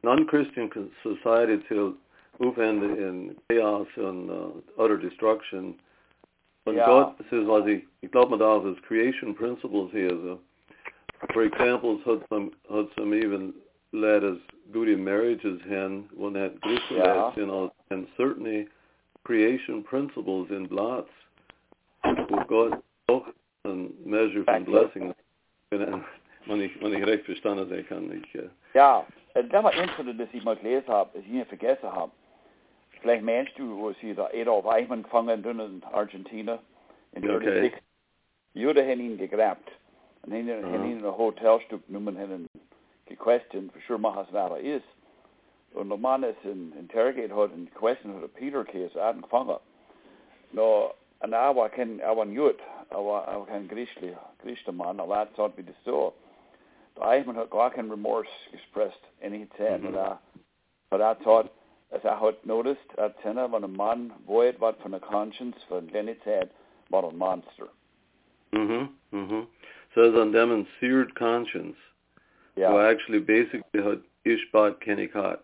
[0.00, 0.70] Non-Christian
[1.02, 1.96] society till
[2.38, 5.74] oefende in chaos and uh, utter destruction.
[6.64, 6.86] When Yeah.
[6.86, 10.08] God says, was he, ik glaube met al his creation principles here.
[10.08, 10.38] So,
[11.32, 13.52] for example, had some, had some even
[13.90, 14.36] led as
[14.72, 16.52] goede marriages hen, when that
[16.90, 17.32] Yeah.
[17.36, 18.66] you know, and certainly
[19.24, 21.10] creation principles in blots,
[22.02, 23.26] wo God auch
[23.62, 24.64] een measure you.
[24.64, 25.14] blessing.
[25.68, 26.04] En,
[26.46, 28.42] wanneer ik, wanneer ik recht verstanden heb, kan ik, uh,
[28.74, 29.04] Ja,
[29.34, 31.48] äh, das war Incident, das ich mal gelesen habe, das ich nicht
[33.04, 33.22] vergessen habe.
[33.22, 36.58] Vielleicht meinst du, wo sie da Adolf Eichmann gefangen in Argentina
[37.12, 37.70] in Okay.
[37.70, 37.72] 36.
[38.54, 39.70] Jude haben ihn gegrabt.
[40.22, 42.46] Und haben ihn, ihn in ein Hotelstück genommen, ihn
[43.06, 44.84] gequestioned, für sure machen, wer er ist.
[45.74, 49.56] Und der Mann ist in interrogate hat und question hat der Peter Case angefangen.
[50.52, 52.56] No, und er war kein, er war ein Jud,
[52.90, 56.12] er war, er war kein Griechli, Griechler Mann, aber er hat gesagt, wie das so.
[56.96, 59.92] Der Eichmann hat gar Remorse expressed in his head, Mhm.
[60.90, 61.50] but er, er thought,
[61.94, 65.88] as er hat noticed, er Zinner, wenn ein Mann wohet wat von der Conscience, von
[65.88, 66.50] Lenny Head,
[66.90, 67.68] war ein Monster.
[68.52, 69.42] hmm hmm
[69.94, 71.76] Says on them in seared conscience,
[72.56, 75.38] Ja, who actually basically had Ishbat Kennikat.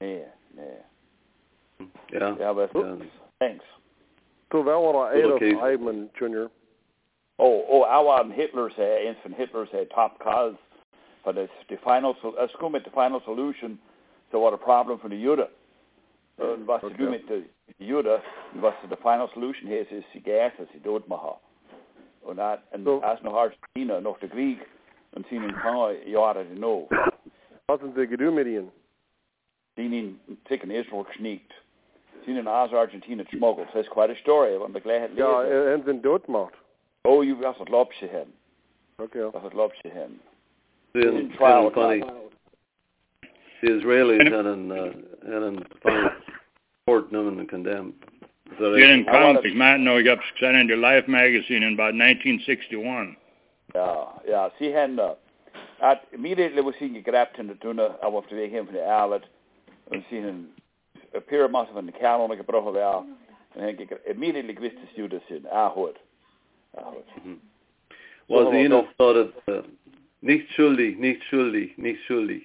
[0.00, 0.24] nee,
[0.54, 0.78] nee.
[2.12, 2.36] Yeah.
[2.38, 2.96] Ja, aber Yeah.
[3.40, 3.64] thanks.
[4.52, 6.48] So wel wat Adolf Eichmann Jr.
[7.38, 10.56] Oh, oh, er var en Hitlers, uh, en von Hitlers uh, top cause,
[11.24, 13.76] but it's the final, so, uh, skum mit the final solution,
[14.30, 15.48] so what a problem for the Jude.
[16.36, 16.92] Und was Okay.
[16.96, 17.42] zu tun mit der
[17.78, 18.20] Jude,
[18.54, 21.38] was the final solution ist, ist sie gas, dass sie dort machen.
[22.22, 24.58] Und er, und So- als noch Argentina, noch der Krieg,
[25.12, 26.88] und sie in ein paar Jahre noch,
[27.66, 28.70] Wat zijn ze gedoe met ihnen?
[29.76, 31.52] sie in Ticken Israel geschniegt.
[32.24, 33.68] Sie in aus Argentina schmuggelt.
[33.74, 35.52] Das ist quite a story, wenn wir gleich hat Ja, lesen.
[35.56, 36.54] Er en zijn doodmacht.
[37.04, 38.32] Oh, you got het lopje hen.
[38.96, 39.30] Oké.
[39.30, 40.20] Dat het lopje hen.
[40.92, 42.04] Then, In trial, then funny,
[43.60, 44.92] the Israelis had an, uh,
[45.32, 46.10] had an final
[46.86, 47.94] court them and condemned.
[48.52, 49.08] Is that Get in right?
[49.08, 49.56] I wanna- conflict.
[49.56, 53.16] Matt and I got sent into Life magazine in about 1961.
[53.74, 55.14] Ja, ja, sie haben, uh,
[55.80, 58.86] at, immediately was sie gegrabt in der Tunne, aber auf der Weg hin von der
[58.86, 59.22] Arbeit,
[59.86, 60.54] und sie haben
[61.14, 63.16] ein Pyramid von der Kanone gebrochen, ja, und
[63.56, 65.96] dann ge- immediately gewusst, dass du das sind, Ahut.
[66.74, 67.04] Ahut.
[68.28, 69.62] Was So, the so- Enoch thought it, uh,
[70.20, 72.42] nicht schuldig, nicht schuldig, nicht schuldig.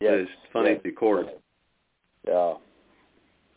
[0.00, 1.28] Yes, It's funny, yes, the court.
[2.26, 2.32] Ja.
[2.32, 2.56] Yeah.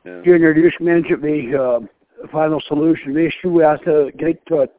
[0.05, 3.13] Junior, you just mentioned the uh, final solution.
[3.13, 4.73] The issue we have to get to it.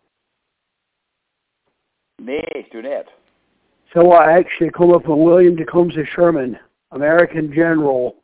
[2.21, 3.09] Nee, tu nicht.
[3.93, 6.59] So I actually come up with William Tecumseh Sherman,
[6.91, 8.17] American general,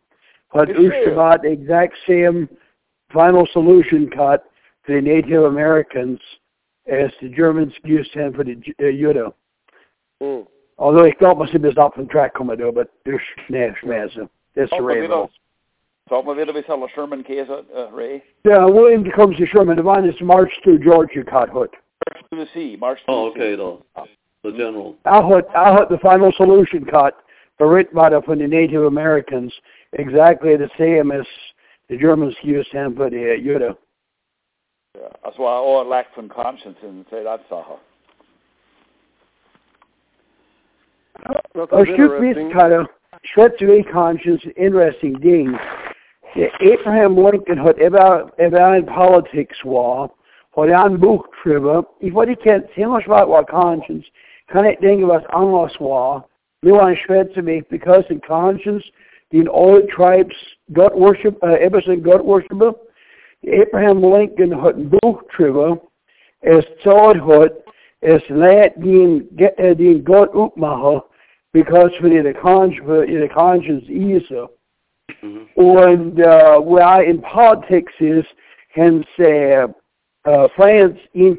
[0.53, 2.49] had the exact same
[3.13, 4.45] final solution cut
[4.85, 6.19] for the Native Americans
[6.87, 9.35] as the Germans used to have for the uh, Judo.
[10.23, 10.47] Mm.
[10.79, 14.29] Although ich glaube, man ist off the track kommen da, but there's nee, schmerzen.
[14.55, 15.31] That's the Sag mal
[16.11, 16.35] rainbow.
[16.37, 18.23] wieder, sag mal wieder, wie Sherman Käse, uh, Ray?
[18.45, 21.71] Yeah, William Tecumseh Sherman, the one is marched through Georgia cut hood.
[22.09, 23.41] March to the sea, march to Oh, the sea.
[23.41, 24.07] Oh, okay, though.
[24.43, 24.97] the general.
[25.05, 27.15] I had I had the final solution cut
[27.59, 29.53] for Ritmatter from the Native Americans,
[29.93, 31.27] exactly the same as
[31.89, 33.77] the Germans used him for the Judah.
[34.97, 37.77] Ja, altså var over lagt from conscience and say that's Saha.
[41.55, 42.51] That's Oh, shoot me, interesting.
[42.53, 42.87] kind of
[43.37, 45.59] Schwetzerei conscience, interesting thing.
[46.37, 50.11] Abraham Lincoln had about about in politics war,
[50.55, 51.85] had an Buch drüber.
[52.01, 54.07] Ich wollte kennt ziemlich weit war conscience,
[54.47, 56.29] kann ich denken, was anders war.
[56.63, 58.85] Nur ein Schwetzerei, because in conscience,
[59.33, 60.35] the all tribes
[60.73, 62.75] God worship, uh, everything God worshiper.
[63.47, 65.81] Abraham Lincoln hat ein Buch drüber,
[66.43, 67.55] es zahlt hat,
[68.03, 71.03] es lädt den, äh, den Gott upmachen,
[71.53, 74.49] because for the conscience, for the conscience easier.
[75.23, 75.49] Mhm.
[75.55, 78.25] Und uh, where I in politics is,
[78.75, 79.69] hence uh,
[80.25, 81.37] uh, France in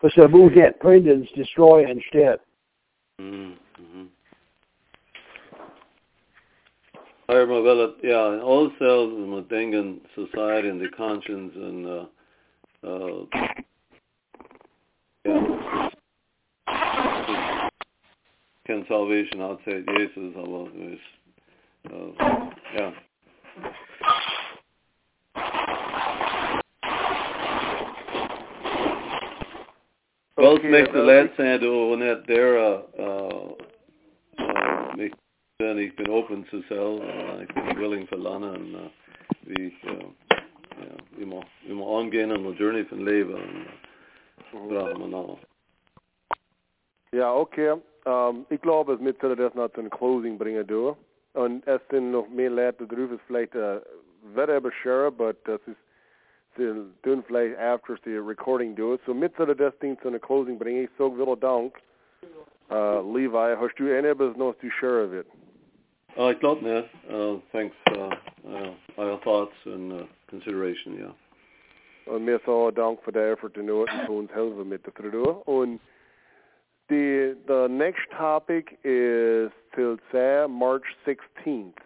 [0.00, 2.38] for so move that Prindens destroy instead.
[3.18, 3.56] Mhm.
[3.78, 4.10] Mhm.
[7.26, 12.04] However, maar wel het, ja, also moet denken society and the conscience and uh,
[12.82, 13.26] uh,
[15.22, 15.90] ja,
[18.64, 21.00] can salvation outside Jesus, aber es
[21.90, 22.40] uh,
[22.74, 22.92] ja.
[30.34, 33.50] Wel, Okay, make the uh, lads zijn door net there, uh, uh,
[34.38, 35.12] uh, make
[35.56, 39.98] then ik ben open to sell, uh, ben willing for Lana en uh, uh,
[40.68, 45.08] ja, we må, we må aangaan aan de journey van leven en uh, vragen we
[45.08, 45.38] nou.
[47.10, 47.80] Ja, okay.
[48.04, 50.96] Ähm, ich glaube, es mit soll das noch zu Closing bringen, du.
[51.34, 53.80] Und es sind noch mehr Leute ist vielleicht äh,
[54.34, 55.76] wird aber schwer, aber das ist
[56.56, 56.70] sie
[57.02, 58.98] tun vielleicht after the recording do.
[59.06, 60.84] So mit soll das Ding zu einer Closing bringen.
[60.84, 61.78] Ich sage vielen Dank.
[62.70, 65.26] Uh, Levi, hast du etwas noch zu share of it?
[66.16, 66.86] Uh, ik glaube net.
[67.10, 68.14] Uh, thanks uh,
[68.46, 71.14] uh, your thoughts and uh, consideration, yeah.
[72.06, 75.42] Und mir so Dank für den Effort, den für uns helfen mit zu tun.
[75.44, 75.80] Und
[76.92, 81.80] the the next topic is till say March 16th.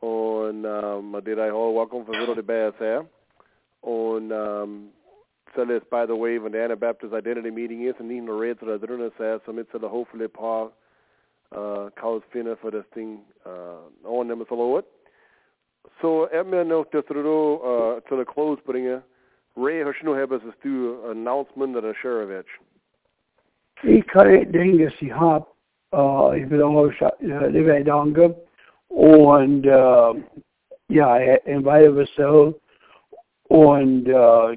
[0.00, 2.36] Und um, did I all welcome for little
[2.78, 2.98] say.
[3.82, 4.88] Und um,
[5.54, 8.60] so this, by the way, when the Anabaptist identity meeting is, and even the Reds
[8.60, 10.72] that are doing this, so it's the hopefully Paul
[11.52, 14.82] uh, Kaus finna för det ting uh, on them så
[16.00, 19.02] Så är man nog det då uh, till the close bringa.
[19.56, 22.46] Ray har nu hebben så stu announcement eller Sharovich.
[22.46, 22.75] Ich
[24.06, 25.46] kann nicht denken, dass ich habe,
[25.92, 26.90] äh, ich bin auch
[27.20, 28.34] äh, lebe in Dange
[28.88, 30.14] und äh,
[30.88, 32.60] ja, in weiterer so
[33.48, 34.52] und äh,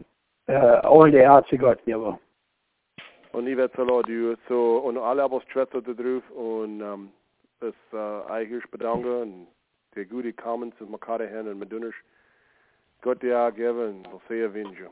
[0.47, 2.19] äh, all der Ärzte Gott never.
[3.31, 7.11] Und ich werde so du so und alle aber Schwester da drauf und um,
[7.59, 9.47] das uh, eigentlich bedanken und
[9.95, 11.71] die gute Comments und Makade hin und mit
[13.01, 14.89] Gott dir geben und you, Vinjo.